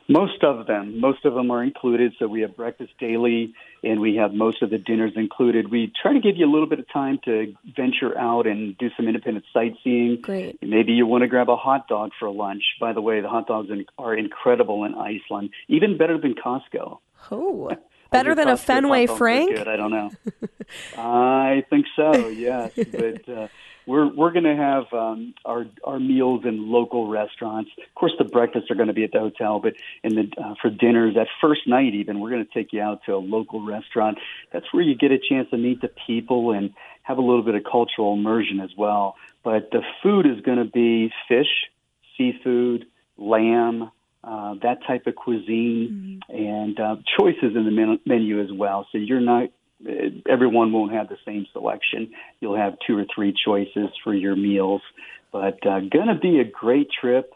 Most 0.07 0.43
of 0.43 0.67
them, 0.67 0.99
most 0.99 1.25
of 1.25 1.33
them 1.33 1.49
are 1.49 1.63
included. 1.63 2.13
So 2.19 2.27
we 2.27 2.41
have 2.41 2.55
breakfast 2.55 2.91
daily, 2.99 3.55
and 3.83 3.99
we 3.99 4.15
have 4.17 4.33
most 4.33 4.61
of 4.61 4.69
the 4.69 4.77
dinners 4.77 5.13
included. 5.15 5.71
We 5.71 5.91
try 5.99 6.13
to 6.13 6.19
give 6.19 6.37
you 6.37 6.45
a 6.45 6.51
little 6.51 6.67
bit 6.67 6.79
of 6.79 6.91
time 6.91 7.19
to 7.25 7.55
venture 7.75 8.15
out 8.17 8.45
and 8.45 8.77
do 8.77 8.89
some 8.95 9.07
independent 9.07 9.45
sightseeing. 9.51 10.21
Great. 10.21 10.59
Maybe 10.61 10.93
you 10.93 11.07
want 11.07 11.23
to 11.23 11.27
grab 11.27 11.49
a 11.49 11.55
hot 11.55 11.87
dog 11.87 12.11
for 12.19 12.29
lunch. 12.29 12.63
By 12.79 12.93
the 12.93 13.01
way, 13.01 13.21
the 13.21 13.29
hot 13.29 13.47
dogs 13.47 13.69
are 13.97 14.15
incredible 14.15 14.83
in 14.83 14.93
Iceland, 14.93 15.49
even 15.67 15.97
better 15.97 16.19
than 16.19 16.35
Costco. 16.35 16.99
Oh. 17.31 17.71
Better 18.11 18.35
than 18.35 18.47
a 18.47 18.55
Fenway 18.55 19.07
Frank? 19.07 19.55
Good. 19.55 19.67
I 19.67 19.75
don't 19.75 19.91
know. 19.91 20.09
I 20.97 21.65
think 21.69 21.85
so. 21.95 22.29
Yes, 22.29 22.71
but 22.75 23.27
uh, 23.27 23.47
we're 23.87 24.07
we're 24.13 24.31
going 24.31 24.45
to 24.45 24.55
have 24.55 24.91
um, 24.93 25.33
our 25.45 25.65
our 25.83 25.99
meals 25.99 26.41
in 26.45 26.71
local 26.71 27.07
restaurants. 27.07 27.69
Of 27.77 27.95
course, 27.95 28.13
the 28.17 28.25
breakfasts 28.25 28.71
are 28.71 28.75
going 28.75 28.87
to 28.87 28.93
be 28.93 29.03
at 29.03 29.11
the 29.11 29.19
hotel, 29.19 29.59
but 29.59 29.73
in 30.03 30.15
the 30.15 30.31
uh, 30.41 30.55
for 30.61 30.69
dinners 30.69 31.15
that 31.15 31.27
first 31.41 31.61
night, 31.67 31.93
even 31.93 32.19
we're 32.19 32.31
going 32.31 32.45
to 32.45 32.53
take 32.53 32.73
you 32.73 32.81
out 32.81 33.01
to 33.05 33.13
a 33.13 33.17
local 33.17 33.65
restaurant. 33.65 34.17
That's 34.51 34.65
where 34.73 34.83
you 34.83 34.95
get 34.95 35.11
a 35.11 35.19
chance 35.19 35.49
to 35.51 35.57
meet 35.57 35.81
the 35.81 35.91
people 36.07 36.51
and 36.51 36.73
have 37.03 37.17
a 37.17 37.21
little 37.21 37.43
bit 37.43 37.55
of 37.55 37.63
cultural 37.69 38.13
immersion 38.13 38.59
as 38.59 38.71
well. 38.77 39.15
But 39.43 39.69
the 39.71 39.81
food 40.01 40.25
is 40.25 40.41
going 40.41 40.57
to 40.57 40.65
be 40.65 41.11
fish, 41.27 41.69
seafood, 42.17 42.85
lamb, 43.17 43.91
uh, 44.23 44.55
that 44.63 44.79
type 44.87 45.05
of 45.05 45.15
cuisine, 45.15 46.19
mm-hmm. 46.29 46.35
and 46.35 46.79
uh, 46.79 46.95
choices 47.19 47.55
in 47.55 47.65
the 47.65 47.99
menu 48.05 48.41
as 48.41 48.51
well. 48.51 48.87
So 48.91 48.97
you're 48.97 49.21
not 49.21 49.49
everyone 50.27 50.71
won't 50.71 50.93
have 50.93 51.09
the 51.09 51.17
same 51.25 51.45
selection. 51.53 52.11
You'll 52.39 52.57
have 52.57 52.75
two 52.85 52.97
or 52.97 53.05
three 53.13 53.33
choices 53.33 53.89
for 54.03 54.13
your 54.13 54.35
meals, 54.35 54.81
but 55.31 55.65
uh, 55.65 55.79
going 55.81 56.07
to 56.07 56.19
be 56.19 56.39
a 56.39 56.45
great 56.45 56.89
trip. 56.91 57.33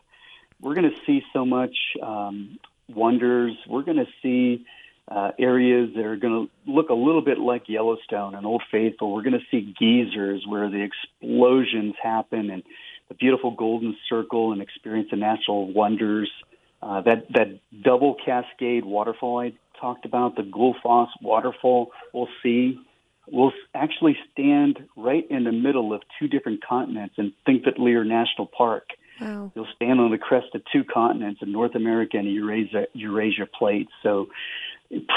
We're 0.62 0.76
going 0.76 0.90
to 0.90 0.98
see 1.06 1.22
so 1.34 1.46
much 1.46 1.76
um, 2.02 2.60
wonders. 2.88 3.54
We're 3.68 3.84
going 3.84 3.98
to 3.98 4.08
see 4.22 4.66
uh, 5.08 5.32
areas 5.40 5.92
that 5.96 6.06
are 6.06 6.18
going 6.18 6.48
to 6.66 6.72
look 6.72 6.90
a 6.90 6.94
little 6.94 7.22
bit 7.22 7.40
like 7.40 7.64
Yellowstone 7.68 8.36
and 8.36 8.46
Old 8.46 8.64
Faithful. 8.72 9.14
We're 9.14 9.24
going 9.24 9.40
to 9.40 9.46
see 9.50 9.74
geysers 9.80 10.46
where 10.48 10.70
the 10.70 10.84
explosions 10.84 11.96
happen 12.02 12.50
and 12.50 12.64
the 13.08 13.16
beautiful 13.16 13.52
golden 13.52 13.98
circle 14.08 14.52
and 14.52 14.62
experience 14.62 15.10
the 15.12 15.18
natural 15.18 15.72
wonders. 15.72 16.30
Uh, 16.82 17.02
that 17.02 17.28
that 17.34 17.60
double 17.84 18.16
cascade 18.24 18.86
waterfall 18.86 19.42
talked 19.80 20.06
about, 20.06 20.36
the 20.36 20.44
Gullfoss 20.44 21.10
waterfall 21.22 21.92
we'll 22.14 22.30
see, 22.44 22.80
will 23.32 23.52
actually 23.74 24.18
stand 24.32 24.80
right 24.96 25.26
in 25.30 25.44
the 25.44 25.52
middle 25.52 25.94
of 25.94 26.02
two 26.20 26.28
different 26.28 26.66
continents 26.66 27.16
in 27.18 27.34
Thingvellir 27.48 28.06
National 28.06 28.48
Park. 28.48 28.90
Wow. 29.22 29.52
You'll 29.54 29.68
stand 29.76 30.00
on 30.00 30.12
the 30.12 30.18
crest 30.18 30.48
of 30.56 30.62
two 30.72 30.84
continents, 30.84 31.42
in 31.42 31.52
North 31.52 31.76
America 31.76 32.18
and 32.18 32.32
Eurasia, 32.32 32.88
Eurasia 32.94 33.46
plate. 33.46 33.90
So 34.02 34.30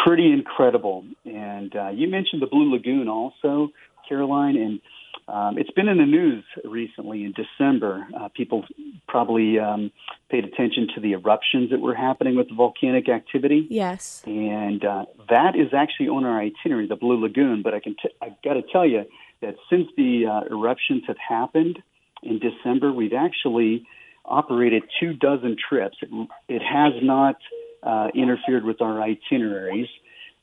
pretty 0.05 0.31
incredible. 0.33 1.05
And 1.25 1.75
uh, 1.75 1.91
you 1.91 2.09
mentioned 2.09 2.43
the 2.43 2.47
Blue 2.47 2.71
Lagoon 2.71 3.09
also, 3.09 3.71
Karoline, 4.11 4.57
and 4.57 4.81
um, 5.29 5.57
it's 5.59 5.71
been 5.71 5.89
in 5.89 5.99
the 5.99 6.07
news 6.07 6.45
recently 6.65 7.25
in 7.25 7.33
December. 7.33 8.07
Uh, 8.19 8.29
people 8.35 8.65
probably 9.09 9.59
um, 9.59 9.91
paid 10.31 10.45
attention 10.45 10.89
to 10.95 11.01
the 11.01 11.13
eruptions 11.13 11.71
that 11.71 11.81
were 11.81 11.95
happening 11.95 12.37
with 12.37 12.49
the 12.49 12.55
volcanic 12.55 13.09
activity. 13.09 13.67
Yes. 13.71 14.23
And 14.27 14.85
uh, 14.85 15.07
that 15.31 15.55
is 15.57 15.73
actually 15.73 16.09
on 16.09 16.25
our 16.25 16.41
itinerary, 16.41 16.87
the 16.87 16.97
Blue 16.97 17.21
Lagoon. 17.21 17.63
But 17.63 17.75
I 17.75 17.81
can 17.81 17.95
t- 17.95 18.15
I've 18.21 18.41
got 18.43 18.55
to 18.55 18.63
tell 18.63 18.87
you 18.87 19.05
that 19.41 19.57
since 19.71 19.89
the 19.97 20.27
uh, 20.27 20.55
eruptions 20.55 21.05
have 21.07 21.19
happened 21.19 21.79
in 22.23 22.39
December, 22.39 22.93
we've 22.93 23.13
actually 23.13 23.87
operated 24.25 24.83
two 25.01 25.13
dozen 25.15 25.57
trips. 25.69 25.97
It, 26.01 26.29
it 26.49 26.63
has 26.63 26.93
not 27.03 27.37
uh, 27.83 28.09
interfered 28.15 28.65
with 28.65 28.81
our 28.81 29.03
itineraries 29.03 29.89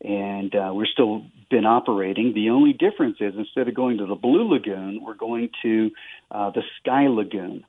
and 0.02 0.54
uh, 0.56 0.72
we're 0.74 0.86
still 0.86 1.26
been 1.50 1.66
operating. 1.66 2.34
The 2.34 2.50
only 2.52 2.74
difference 2.74 3.18
is 3.20 3.34
instead 3.38 3.68
of 3.68 3.74
going 3.74 3.98
to 3.98 4.06
the 4.06 4.16
Blue 4.16 4.48
Lagoon, 4.48 5.02
we're 5.04 5.16
going 5.16 5.50
to 5.64 5.92
uh, 6.32 6.52
the 6.52 6.62
Sky 6.80 7.08
Lagoon. 7.08 7.66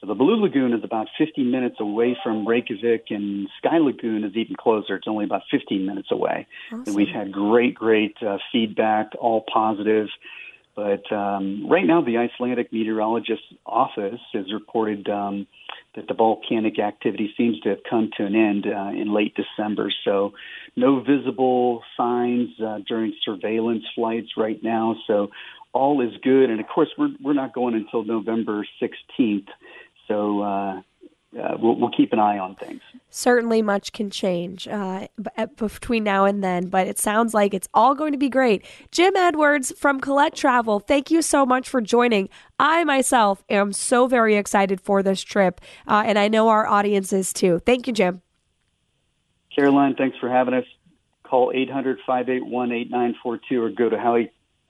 So 0.00 0.08
the 0.08 0.14
Blue 0.14 0.34
Lagoon 0.34 0.72
is 0.72 0.82
about 0.82 1.06
50 1.16 1.44
minutes 1.44 1.76
away 1.78 2.16
from 2.24 2.46
Reykjavik, 2.46 3.06
and 3.10 3.48
Sky 3.58 3.78
Lagoon 3.78 4.24
is 4.24 4.34
even 4.34 4.56
closer. 4.56 4.96
It's 4.96 5.06
only 5.06 5.24
about 5.24 5.42
15 5.48 5.86
minutes 5.86 6.08
away. 6.10 6.48
Awesome. 6.72 6.84
And 6.86 6.96
we've 6.96 7.14
had 7.14 7.30
great, 7.30 7.74
great 7.76 8.16
uh, 8.20 8.38
feedback, 8.50 9.12
all 9.20 9.44
positive. 9.52 10.08
But 10.74 11.10
um, 11.12 11.68
right 11.70 11.86
now, 11.86 12.02
the 12.02 12.18
Icelandic 12.18 12.72
Meteorologist's 12.72 13.44
Office 13.64 14.20
has 14.32 14.52
reported 14.52 15.08
um, 15.08 15.46
that 15.94 16.08
the 16.08 16.14
volcanic 16.14 16.78
activity 16.78 17.32
seems 17.36 17.60
to 17.60 17.70
have 17.70 17.80
come 17.88 18.10
to 18.16 18.24
an 18.24 18.34
end 18.34 18.66
uh, 18.66 18.90
in 18.90 19.12
late 19.12 19.34
December. 19.34 19.92
So, 20.04 20.32
no 20.74 21.00
visible 21.00 21.82
signs 21.96 22.48
uh, 22.60 22.78
during 22.86 23.14
surveillance 23.24 23.84
flights 23.94 24.36
right 24.36 24.62
now. 24.62 24.96
So, 25.06 25.30
all 25.72 26.00
is 26.00 26.12
good. 26.22 26.50
And 26.50 26.60
of 26.60 26.66
course, 26.66 26.88
we're 26.96 27.14
we're 27.20 27.32
not 27.34 27.54
going 27.54 27.74
until 27.74 28.04
November 28.04 28.66
16th. 28.80 29.48
So. 30.08 30.40
Uh, 30.40 30.82
uh, 31.40 31.56
we'll, 31.58 31.76
we'll 31.76 31.90
keep 31.90 32.12
an 32.12 32.18
eye 32.18 32.38
on 32.38 32.56
things. 32.56 32.80
Certainly, 33.10 33.62
much 33.62 33.92
can 33.92 34.10
change 34.10 34.68
uh, 34.68 35.06
between 35.56 36.04
now 36.04 36.24
and 36.24 36.42
then, 36.44 36.68
but 36.68 36.86
it 36.86 36.98
sounds 36.98 37.32
like 37.34 37.54
it's 37.54 37.68
all 37.72 37.94
going 37.94 38.12
to 38.12 38.18
be 38.18 38.28
great. 38.28 38.64
Jim 38.90 39.16
Edwards 39.16 39.72
from 39.76 40.00
Colette 40.00 40.34
Travel, 40.34 40.80
thank 40.80 41.10
you 41.10 41.22
so 41.22 41.46
much 41.46 41.68
for 41.68 41.80
joining. 41.80 42.28
I 42.58 42.84
myself 42.84 43.44
am 43.48 43.72
so 43.72 44.06
very 44.06 44.36
excited 44.36 44.80
for 44.80 45.02
this 45.02 45.22
trip, 45.22 45.60
uh, 45.86 46.02
and 46.06 46.18
I 46.18 46.28
know 46.28 46.48
our 46.48 46.66
audience 46.66 47.12
is 47.12 47.32
too. 47.32 47.60
Thank 47.64 47.86
you, 47.86 47.92
Jim. 47.92 48.22
Karoline, 49.56 49.96
thanks 49.96 50.18
for 50.18 50.28
having 50.28 50.54
us. 50.54 50.64
Call 51.24 51.52
800 51.54 51.98
581 52.06 52.72
8942 52.72 53.62
or 53.62 53.70
go 53.70 53.88
to 53.88 53.96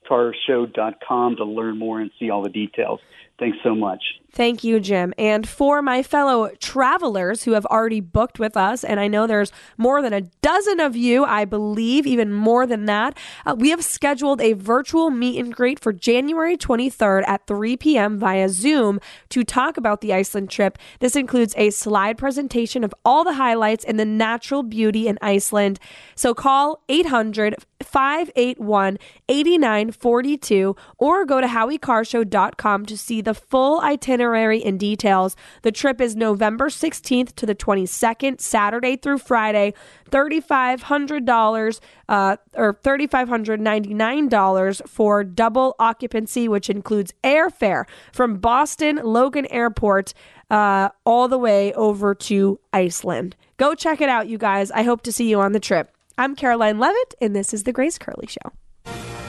howiecarrshow.com 0.08 1.36
to 1.36 1.44
learn 1.44 1.78
more 1.78 2.00
and 2.00 2.10
see 2.18 2.30
all 2.30 2.42
the 2.42 2.48
details. 2.48 3.00
Thanks 3.38 3.58
so 3.64 3.74
much. 3.74 4.02
Thank 4.34 4.64
you, 4.64 4.80
Jim. 4.80 5.12
And 5.18 5.46
for 5.46 5.82
my 5.82 6.02
fellow 6.02 6.50
travelers 6.58 7.44
who 7.44 7.52
have 7.52 7.66
already 7.66 8.00
booked 8.00 8.38
with 8.38 8.56
us, 8.56 8.82
and 8.82 8.98
I 8.98 9.06
know 9.06 9.26
there's 9.26 9.52
more 9.76 10.00
than 10.00 10.14
a 10.14 10.22
dozen 10.40 10.80
of 10.80 10.96
you, 10.96 11.24
I 11.24 11.44
believe, 11.44 12.06
even 12.06 12.32
more 12.32 12.66
than 12.66 12.86
that, 12.86 13.18
uh, 13.44 13.54
we 13.58 13.68
have 13.68 13.84
scheduled 13.84 14.40
a 14.40 14.54
virtual 14.54 15.10
meet 15.10 15.38
and 15.38 15.54
greet 15.54 15.78
for 15.78 15.92
January 15.92 16.56
23rd 16.56 17.28
at 17.28 17.46
3 17.46 17.76
p.m. 17.76 18.18
via 18.18 18.48
Zoom 18.48 19.00
to 19.28 19.44
talk 19.44 19.76
about 19.76 20.00
the 20.00 20.14
Iceland 20.14 20.48
trip. 20.48 20.78
This 21.00 21.14
includes 21.14 21.52
a 21.58 21.68
slide 21.68 22.16
presentation 22.16 22.84
of 22.84 22.94
all 23.04 23.24
the 23.24 23.34
highlights 23.34 23.84
and 23.84 24.00
the 24.00 24.06
natural 24.06 24.62
beauty 24.62 25.08
in 25.08 25.18
Iceland. 25.20 25.78
So 26.14 26.32
call 26.32 26.82
800 26.88 27.56
581 27.82 28.98
8942 29.28 30.76
or 30.98 31.26
go 31.26 31.40
to 31.40 31.46
howiecarrshow.com 31.48 32.86
to 32.86 32.96
see 32.96 33.20
the 33.20 33.34
full 33.34 33.80
itinerary 33.80 34.21
and 34.22 34.78
details. 34.78 35.36
The 35.62 35.72
trip 35.72 36.00
is 36.00 36.16
November 36.16 36.68
16th 36.68 37.34
to 37.36 37.46
the 37.46 37.54
22nd, 37.54 38.40
Saturday 38.40 38.96
through 38.96 39.18
Friday. 39.18 39.74
$3,500 40.10 41.80
uh, 42.08 42.36
or 42.54 42.74
$3,599 42.74 44.88
for 44.88 45.24
double 45.24 45.74
occupancy, 45.78 46.48
which 46.48 46.68
includes 46.68 47.14
airfare 47.24 47.84
from 48.12 48.36
Boston 48.36 49.00
Logan 49.02 49.46
Airport 49.46 50.12
uh, 50.50 50.90
all 51.04 51.28
the 51.28 51.38
way 51.38 51.72
over 51.72 52.14
to 52.14 52.60
Iceland. 52.72 53.36
Go 53.56 53.74
check 53.74 54.00
it 54.00 54.08
out, 54.08 54.28
you 54.28 54.38
guys. 54.38 54.70
I 54.70 54.82
hope 54.82 55.02
to 55.02 55.12
see 55.12 55.30
you 55.30 55.40
on 55.40 55.52
the 55.52 55.60
trip. 55.60 55.94
I'm 56.18 56.36
Karoline 56.36 56.78
Leavitt, 56.78 57.14
and 57.20 57.34
this 57.34 57.54
is 57.54 57.62
The 57.62 57.72
Grace 57.72 57.98
Curley 57.98 58.28
Show. 58.28 58.52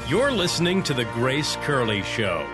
You're 0.09 0.31
listening 0.31 0.83
to 0.83 0.93
The 0.93 1.05
Grace 1.05 1.55
Curley 1.61 2.03
Show. 2.03 2.45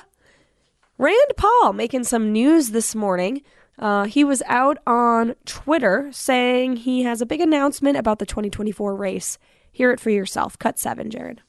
Rand 1.00 1.32
Paul 1.38 1.74
making 1.74 2.04
some 2.04 2.32
news 2.32 2.69
this 2.69 2.93
morning. 2.93 3.41
Uh, 3.80 4.04
he 4.04 4.24
was 4.24 4.43
out 4.45 4.78
on 4.86 5.34
Twitter 5.45 6.10
saying 6.12 6.76
he 6.76 7.02
has 7.02 7.19
a 7.19 7.26
big 7.26 7.41
announcement 7.41 7.98
about 7.98 8.19
the 8.19 8.28
2024 8.28 8.95
race. 8.95 9.39
Hear 9.71 9.89
it 9.89 10.00
for 10.00 10.12
yourself. 10.12 10.60
Cut 10.60 10.78
seven, 10.78 11.10
Jared. 11.10 11.41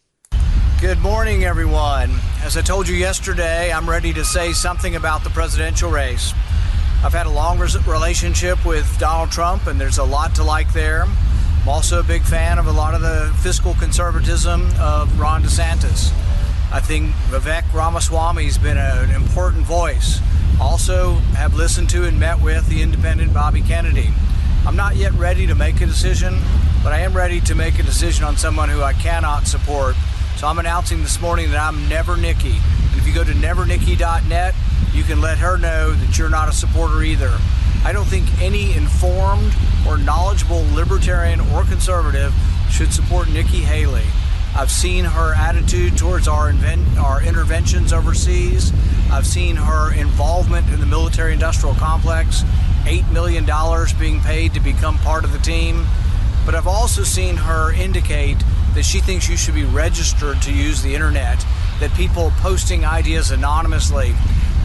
Good 0.81 1.01
morning, 1.01 1.45
everyone. 1.45 2.11
As 2.41 2.57
I 2.57 2.63
told 2.63 2.89
you 2.89 2.97
yesterday, 2.97 3.71
I'm 3.71 3.87
ready 3.87 4.15
to 4.15 4.25
say 4.25 4.55
something 4.55 4.97
about 4.97 5.25
the 5.25 5.31
presidential 5.31 5.91
race. 5.91 6.33
I've 7.05 7.13
had 7.13 7.27
a 7.27 7.31
long 7.31 7.59
relationship 7.59 8.65
with 8.65 8.99
Donald 8.99 9.31
Trump, 9.31 9.67
and 9.67 9.81
there's 9.81 9.99
a 9.99 10.05
lot 10.05 10.35
to 10.37 10.45
like 10.45 10.73
there. 10.73 11.05
I'm 11.05 11.69
also 11.69 12.01
a 12.01 12.03
big 12.03 12.23
fan 12.23 12.59
of 12.59 12.67
a 12.67 12.73
lot 12.73 12.95
of 12.95 13.01
the 13.01 13.33
fiscal 13.43 13.75
conservatism 13.75 14.69
of 14.81 15.19
Ron 15.19 15.43
DeSantis. 15.43 16.13
I 16.73 16.81
think 16.81 17.11
Vivek 17.31 17.63
Ramaswamy's 17.73 18.59
been 18.59 18.79
an 18.79 19.11
important 19.11 19.65
voice. 19.65 20.21
Also, 20.61 21.15
have 21.37 21.55
listened 21.55 21.91
to 21.91 22.05
and 22.05 22.19
met 22.19 22.41
with 22.41 22.67
the 22.69 22.83
independent 22.83 23.33
Bobby 23.33 23.61
Kennedy. 23.61 24.11
I'm 24.67 24.77
not 24.77 24.97
yet 24.97 25.13
ready 25.13 25.47
to 25.47 25.55
make 25.55 25.81
a 25.81 25.87
decision, 25.87 26.41
but 26.83 26.93
I 26.93 27.01
am 27.01 27.15
ready 27.15 27.41
to 27.43 27.55
make 27.55 27.79
a 27.79 27.83
decision 27.83 28.25
on 28.25 28.37
someone 28.37 28.69
who 28.69 28.83
I 28.83 28.95
cannot 28.95 29.47
support. 29.47 29.95
So 30.37 30.47
I'm 30.47 30.59
announcing 30.59 31.01
this 31.01 31.19
morning 31.19 31.51
that 31.53 31.59
I'm 31.59 31.89
Never 31.89 32.15
Nikki. 32.15 32.51
And 32.51 33.01
if 33.01 33.07
you 33.07 33.15
go 33.15 33.25
to 33.25 33.33
nevernikki.net, 33.33 34.55
you 34.93 35.03
can 35.03 35.23
let 35.23 35.39
her 35.39 35.57
know 35.57 35.93
that 35.93 36.19
you're 36.19 36.29
not 36.29 36.51
a 36.51 36.53
supporter 36.53 37.03
either. 37.03 37.35
I 37.87 37.93
don't 37.95 38.05
think 38.05 38.27
any 38.39 38.75
informed 38.75 39.55
or 39.89 39.97
knowledgeable 39.97 40.63
libertarian 40.75 41.41
or 41.41 41.65
conservative 41.65 42.35
should 42.69 42.93
support 42.93 43.31
Nikki 43.31 43.61
Haley. 43.63 44.05
I've 44.55 44.71
seen 44.71 45.07
her 45.07 45.33
attitude 45.35 45.97
towards 45.97 46.29
our 46.29 46.53
our 47.01 47.23
interventions 47.23 47.95
overseas. 47.95 48.75
I've 49.11 49.27
seen 49.27 49.57
her 49.57 49.95
involvement 49.95 50.69
in 50.69 50.81
the 50.81 50.87
military 50.87 51.33
industrial 51.33 51.77
complex, 51.77 52.43
$8 52.85 53.11
million 53.11 53.47
being 53.99 54.21
paid 54.21 54.53
to 54.53 54.61
become 54.61 54.99
part 54.99 55.25
of 55.25 55.33
the 55.33 55.39
team. 55.39 55.87
But 56.45 56.55
I've 56.55 56.67
also 56.67 57.05
seen 57.05 57.37
her 57.37 57.73
indicate 57.73 58.37
that 58.77 58.85
she 58.85 59.01
thinks 59.01 59.27
you 59.27 59.39
should 59.39 59.55
be 59.55 59.65
registered 59.65 60.41
to 60.43 60.53
use 60.53 60.83
the 60.83 60.95
internet, 60.95 61.43
that 61.81 61.91
people 61.95 62.31
posting 62.41 62.85
ideas 62.85 63.31
anonymously. 63.31 64.15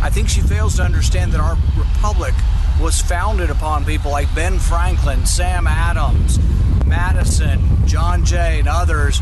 I 0.02 0.10
think 0.10 0.28
she 0.28 0.41
fails 0.41 0.76
to 0.76 0.84
understand 0.84 1.32
that 1.32 1.39
our 1.39 1.58
republic 1.78 2.34
was 2.82 3.00
founded 3.00 3.50
upon 3.50 3.86
people 3.86 4.12
like 4.12 4.34
Ben 4.36 4.60
Franklin, 4.60 5.26
Sam 5.26 5.65
Adams, 5.65 6.39
Madison, 6.86 7.62
John 7.88 8.26
Jay, 8.26 8.60
and 8.60 8.67
others 8.67 9.21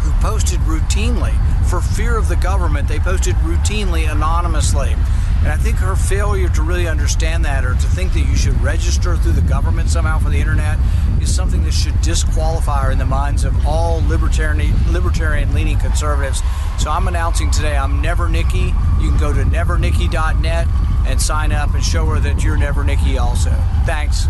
who 0.00 0.10
posted 0.20 0.58
routinely 0.60 1.32
for 1.68 1.80
fear 1.80 2.16
of 2.16 2.28
the 2.28 2.36
government. 2.36 2.88
They 2.88 2.98
posted 2.98 3.36
routinely 3.36 4.10
anonymously. 4.10 4.96
And 5.40 5.48
I 5.48 5.56
think 5.56 5.76
her 5.76 5.96
failure 5.96 6.50
to 6.50 6.62
really 6.62 6.86
understand 6.86 7.46
that 7.46 7.64
or 7.64 7.72
to 7.72 7.86
think 7.88 8.12
that 8.12 8.20
you 8.20 8.36
should 8.36 8.60
register 8.60 9.16
through 9.16 9.32
the 9.32 9.40
government 9.40 9.88
somehow 9.88 10.18
for 10.18 10.28
the 10.28 10.36
internet 10.36 10.78
is 11.22 11.34
something 11.34 11.64
that 11.64 11.72
should 11.72 11.98
disqualify 12.02 12.84
her 12.84 12.90
in 12.90 12.98
the 12.98 13.06
minds 13.06 13.44
of 13.44 13.66
all 13.66 14.06
libertarian 14.06 14.74
libertarian 14.92 15.54
leaning 15.54 15.78
conservatives. 15.78 16.42
So 16.78 16.90
I'm 16.90 17.08
announcing 17.08 17.50
today 17.50 17.74
I'm 17.74 18.02
Never 18.02 18.28
Nikki. 18.28 18.74
You 19.00 19.08
can 19.08 19.16
go 19.18 19.32
to 19.32 19.42
nevernikki.net 19.44 20.68
and 21.06 21.20
sign 21.20 21.52
up 21.52 21.72
and 21.74 21.82
show 21.82 22.04
her 22.06 22.20
that 22.20 22.44
you're 22.44 22.58
Never 22.58 22.84
Nikki 22.84 23.16
also. 23.16 23.50
Thanks. 23.86 24.26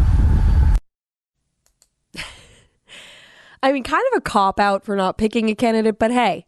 I 3.65 3.73
mean, 3.73 3.83
kind 3.83 4.05
of 4.13 4.19
a 4.19 4.21
cop 4.21 4.61
out 4.61 4.85
for 4.85 4.95
not 4.95 5.19
picking 5.19 5.51
a 5.51 5.57
candidate, 5.57 5.99
but 5.99 6.13
hey, 6.13 6.47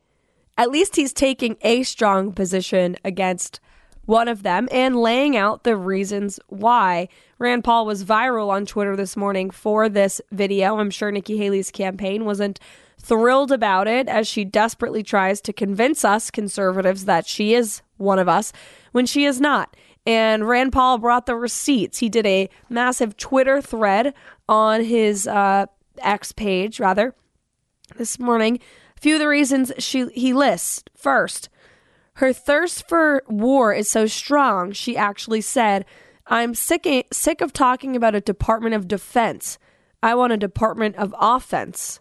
at 0.57 0.71
least 0.71 0.95
he's 0.95 1.13
taking 1.13 1.57
a 1.63 1.83
strong 1.83 2.33
position 2.33 2.97
against 3.05 3.59
one 4.05 4.29
of 4.29 4.43
them, 4.43 4.69
and 4.73 4.97
laying 4.97 5.37
out 5.37 5.65
the 5.65 5.77
reasons 5.77 6.41
why. 6.49 7.09
Rand 7.39 7.65
Paul 7.65 7.87
was 7.87 8.05
viral 8.05 8.49
on 8.49 8.67
Twitter 8.67 8.97
this 8.97 9.17
morning 9.17 9.51
for 9.51 9.89
this 9.89 10.21
video. 10.31 10.79
I'm 10.79 10.91
sure 10.91 11.11
Nikki 11.11 11.37
Haley's 11.37 11.71
campaign 11.71 12.25
wasn't 12.25 12.59
thrilled 13.01 13.51
about 13.51 13.89
it 13.89 14.09
as 14.09 14.29
she 14.29 14.45
desperately 14.45 15.03
tries 15.03 15.41
to 15.43 15.53
convince 15.53 16.05
us 16.05 16.31
conservatives 16.31 17.05
that 17.05 17.27
she 17.27 17.55
is 17.55 17.83
one 17.97 18.19
of 18.19 18.29
us 18.29 18.53
when 18.93 19.07
she 19.07 19.25
is 19.25 19.41
not. 19.41 19.77
And 20.07 20.49
Rand 20.49 20.73
Paul 20.73 20.99
brought 20.99 21.27
the 21.27 21.37
receipts. 21.37 21.99
He 21.99 22.09
did 22.09 22.27
a 22.27 22.49
massive 22.69 23.17
Twitter 23.17 23.61
thread 23.61 24.15
on 24.49 24.85
his 24.85 25.27
uh, 25.29 25.67
X 25.99 26.33
page, 26.33 26.81
rather, 26.81 27.15
this 27.97 28.19
morning. 28.19 28.59
A 28.97 29.01
few 29.01 29.15
of 29.15 29.21
the 29.21 29.29
reasons 29.29 29.73
she 29.79 30.07
he 30.09 30.33
lists. 30.33 30.85
First, 30.97 31.49
her 32.15 32.33
thirst 32.33 32.89
for 32.89 33.23
war 33.29 33.73
is 33.73 33.89
so 33.89 34.07
strong, 34.07 34.73
she 34.73 34.97
actually 34.97 35.41
said, 35.41 35.85
I'm 36.27 36.55
sick, 36.55 36.87
sick 37.13 37.41
of 37.41 37.53
talking 37.53 37.97
about 37.97 38.15
a 38.15 38.21
Department 38.21 38.75
of 38.75 38.89
Defense. 38.89 39.59
I 40.03 40.15
want 40.15 40.33
a 40.33 40.37
Department 40.37 40.97
of 40.97 41.15
Offense. 41.19 42.01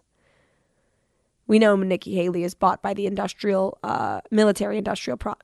We 1.46 1.58
know 1.58 1.76
Nikki 1.76 2.14
Haley 2.14 2.44
is 2.44 2.54
bought 2.54 2.82
by 2.82 2.94
the 2.94 3.06
industrial, 3.06 3.78
uh, 3.82 4.20
military 4.30 4.78
industrial, 4.78 5.16
pro- 5.16 5.34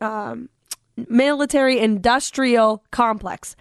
um, 0.00 0.48
military 0.96 1.78
industrial 1.78 2.84
complex. 2.90 3.56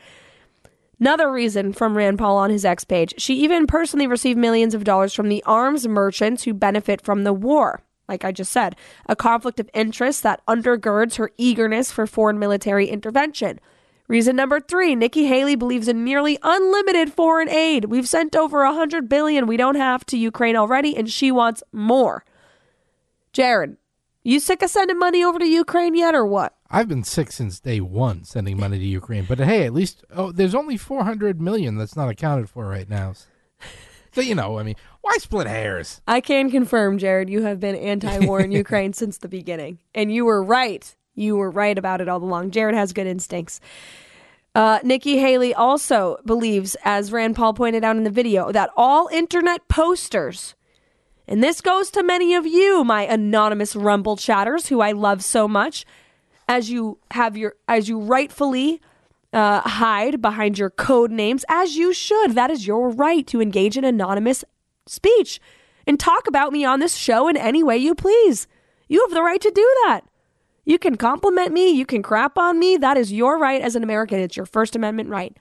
Another 0.99 1.31
reason 1.31 1.73
from 1.73 1.95
Rand 1.95 2.17
Paul 2.17 2.37
on 2.37 2.49
his 2.49 2.65
X 2.65 2.83
page, 2.83 3.13
she 3.17 3.35
even 3.35 3.67
personally 3.67 4.07
received 4.07 4.39
millions 4.39 4.73
of 4.73 4.83
dollars 4.83 5.13
from 5.13 5.29
the 5.29 5.43
arms 5.43 5.87
merchants 5.87 6.43
who 6.43 6.53
benefit 6.53 7.01
from 7.01 7.23
the 7.23 7.33
war. 7.33 7.81
Like 8.07 8.23
I 8.23 8.31
just 8.31 8.51
said, 8.51 8.75
a 9.07 9.15
conflict 9.15 9.59
of 9.59 9.69
interest 9.73 10.23
that 10.23 10.45
undergirds 10.47 11.15
her 11.17 11.31
eagerness 11.37 11.91
for 11.91 12.07
foreign 12.07 12.39
military 12.39 12.87
intervention. 12.87 13.59
Reason 14.07 14.35
number 14.35 14.61
three, 14.61 14.95
Nikki 14.95 15.25
Haley 15.25 15.55
believes 15.55 15.89
in 15.89 16.05
nearly 16.05 16.39
unlimited 16.41 17.11
foreign 17.11 17.49
aid. 17.49 17.85
We've 17.85 18.07
sent 18.07 18.37
over 18.37 18.63
a 18.63 18.73
hundred 18.73 19.09
billion 19.09 19.47
we 19.47 19.57
don't 19.57 19.75
have 19.75 20.05
to 20.05 20.17
Ukraine 20.17 20.55
already, 20.55 20.95
and 20.95 21.09
she 21.09 21.29
wants 21.29 21.61
more. 21.73 22.23
Jared, 23.33 23.75
you 24.23 24.39
sick 24.39 24.61
of 24.61 24.69
sending 24.69 24.97
money 24.97 25.23
over 25.23 25.39
to 25.39 25.45
Ukraine 25.45 25.93
yet, 25.93 26.15
or 26.15 26.25
what? 26.25 26.55
I've 26.69 26.87
been 26.87 27.03
sick 27.03 27.31
since 27.33 27.59
day 27.59 27.81
one 27.81 28.23
sending 28.23 28.57
money 28.57 28.79
to 28.79 28.85
Ukraine, 28.85 29.25
but 29.27 29.39
hey, 29.39 29.65
at 29.65 29.73
least 29.73 30.05
oh, 30.15 30.31
there's 30.31 30.55
only 30.55 30.77
400 30.77 31.41
million 31.41 31.77
that's 31.77 31.95
not 31.97 32.09
accounted 32.09 32.49
for 32.49 32.65
right 32.67 32.89
now. 32.89 33.13
So 34.13 34.21
you 34.21 34.33
know, 34.33 34.57
I 34.57 34.63
mean, 34.63 34.75
why 35.07 35.17
split 35.19 35.47
hairs? 35.47 36.01
I 36.05 36.19
can 36.19 36.51
confirm, 36.51 36.97
Jared, 36.97 37.29
you 37.29 37.43
have 37.43 37.61
been 37.61 37.75
anti-war 37.75 38.41
in 38.41 38.51
Ukraine 38.63 38.91
since 38.91 39.17
the 39.17 39.29
beginning, 39.29 39.79
and 39.95 40.11
you 40.11 40.25
were 40.25 40.43
right. 40.43 40.95
You 41.15 41.37
were 41.37 41.49
right 41.49 41.77
about 41.77 42.01
it 42.01 42.09
all 42.09 42.21
along. 42.21 42.51
Jared 42.51 42.75
has 42.75 42.91
good 42.91 43.07
instincts. 43.07 43.61
Uh, 44.53 44.79
Nikki 44.83 45.17
Haley 45.17 45.53
also 45.53 46.17
believes, 46.25 46.75
as 46.83 47.13
Rand 47.13 47.37
Paul 47.37 47.53
pointed 47.53 47.85
out 47.85 47.95
in 47.95 48.03
the 48.03 48.09
video, 48.09 48.51
that 48.51 48.69
all 48.75 49.07
internet 49.07 49.67
posters, 49.69 50.55
and 51.25 51.41
this 51.41 51.61
goes 51.61 51.89
to 51.91 52.03
many 52.03 52.35
of 52.35 52.45
you, 52.45 52.83
my 52.83 53.03
anonymous 53.03 53.77
Rumble 53.77 54.17
chatters, 54.17 54.67
who 54.67 54.81
I 54.81 54.91
love 54.91 55.23
so 55.23 55.47
much, 55.47 55.85
as 56.49 56.69
you 56.69 56.97
have 57.11 57.37
your, 57.37 57.55
as 57.67 57.87
you 57.87 57.99
rightfully 57.99 58.81
uh, 59.31 59.61
hide 59.61 60.21
behind 60.21 60.57
your 60.57 60.69
code 60.69 61.11
names, 61.11 61.45
as 61.47 61.77
you 61.77 61.93
should. 61.93 62.31
That 62.31 62.51
is 62.51 62.67
your 62.67 62.89
right 62.89 63.25
to 63.27 63.41
engage 63.41 63.77
in 63.77 63.85
anonymous 63.85 64.43
speech 64.89 65.39
and 65.85 65.99
talk 65.99 66.27
about 66.27 66.51
me 66.51 66.65
on 66.65 66.79
this 66.79 66.95
show 66.95 67.27
in 67.27 67.37
any 67.37 67.63
way 67.63 67.77
you 67.77 67.95
please. 67.95 68.47
You 68.87 69.01
have 69.01 69.13
the 69.13 69.23
right 69.23 69.41
to 69.41 69.51
do 69.51 69.75
that. 69.85 70.01
You 70.65 70.77
can 70.77 70.97
compliment 70.97 71.53
me, 71.53 71.69
you 71.71 71.85
can 71.85 72.03
crap 72.03 72.37
on 72.37 72.59
me. 72.59 72.75
That 72.75 72.97
is 72.97 73.13
your 73.13 73.37
right 73.39 73.61
as 73.61 73.75
an 73.75 73.83
American. 73.83 74.19
It's 74.19 74.35
your 74.35 74.45
First 74.45 74.75
Amendment 74.75 75.09
right. 75.09 75.35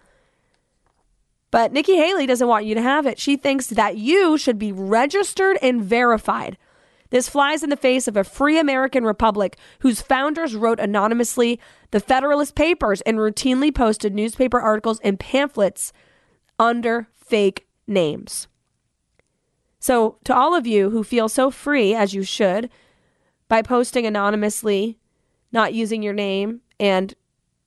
But 1.51 1.73
Nikki 1.73 1.97
Haley 1.97 2.27
doesn't 2.27 2.47
want 2.47 2.65
you 2.65 2.75
to 2.75 2.83
have 2.83 3.07
it. 3.07 3.19
She 3.19 3.37
thinks 3.37 3.69
that 3.69 3.97
you 3.97 4.39
should 4.39 4.59
be 4.59 4.73
registered 4.73 5.59
and 5.63 5.83
verified. 5.83 6.59
This 7.11 7.29
flies 7.29 7.63
in 7.63 7.71
the 7.71 7.77
face 7.77 8.09
of 8.09 8.17
a 8.17 8.25
free 8.25 8.59
American 8.59 9.05
republic 9.05 9.57
whose 9.81 10.03
founders 10.03 10.55
wrote 10.55 10.81
anonymously 10.81 11.61
the 11.93 12.01
Federalist 12.01 12.55
Papers 12.55 13.01
and 13.03 13.19
routinely 13.19 13.75
posted 13.75 14.15
newspaper 14.15 14.61
articles 14.61 15.01
and 15.01 15.19
pamphlets 15.19 15.93
under 16.59 17.09
fake 17.15 17.67
names. 17.87 18.49
So, 19.87 20.17
to 20.25 20.35
all 20.35 20.57
of 20.57 20.67
you 20.67 20.91
who 20.91 21.05
feel 21.05 21.29
so 21.29 21.49
free, 21.49 21.95
as 21.95 22.13
you 22.13 22.25
should, 22.25 22.71
by 23.47 23.63
posting 23.63 24.05
anonymously 24.05 24.99
not 25.53 25.75
using 25.75 26.03
your 26.03 26.13
name 26.13 26.63
and 26.81 27.15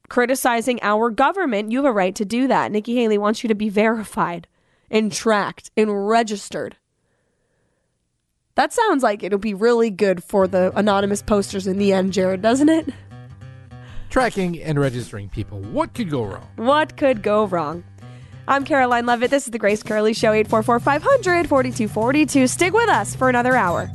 criticizing 0.10 0.82
our 0.82 1.12
government, 1.12 1.72
you 1.72 1.78
have 1.78 1.86
a 1.86 1.94
right 1.94 2.14
to 2.16 2.26
do 2.26 2.46
that. 2.50 2.74
Nikki 2.74 2.94
Haley 2.98 3.18
wants 3.18 3.42
you 3.42 3.48
to 3.48 3.56
be 3.56 3.70
verified 3.70 4.50
and 4.92 5.14
tracked 5.14 5.72
and 5.78 6.10
registered. 6.10 6.76
That 8.56 8.74
sounds 8.74 9.02
like 9.02 9.24
it'll 9.24 9.40
be 9.40 9.54
really 9.54 9.90
good 9.90 10.22
for 10.22 10.46
the 10.46 10.78
anonymous 10.78 11.22
posters 11.22 11.68
in 11.68 11.78
the 11.78 11.94
end, 11.94 12.12
Jared, 12.12 12.42
doesn't 12.42 12.68
it? 12.68 12.90
Tracking 14.10 14.62
and 14.62 14.78
registering 14.78 15.30
people. 15.30 15.62
What 15.62 15.94
could 15.94 16.10
go 16.10 16.26
wrong? 16.26 16.50
What 16.58 16.98
could 16.98 17.24
go 17.24 17.46
wrong? 17.46 17.86
I'm 18.50 18.66
Karoline 18.66 19.06
Leavitt. 19.06 19.30
This 19.30 19.46
is 19.46 19.52
the 19.52 19.60
Grace 19.60 19.84
Curley 19.84 20.14
Show, 20.14 20.32
844 20.34 20.80
500 20.80 21.48
4242. 21.48 22.48
Stick 22.48 22.74
with 22.74 22.90
us 22.90 23.16
for 23.16 23.30
another 23.30 23.56
hour. 23.56 23.92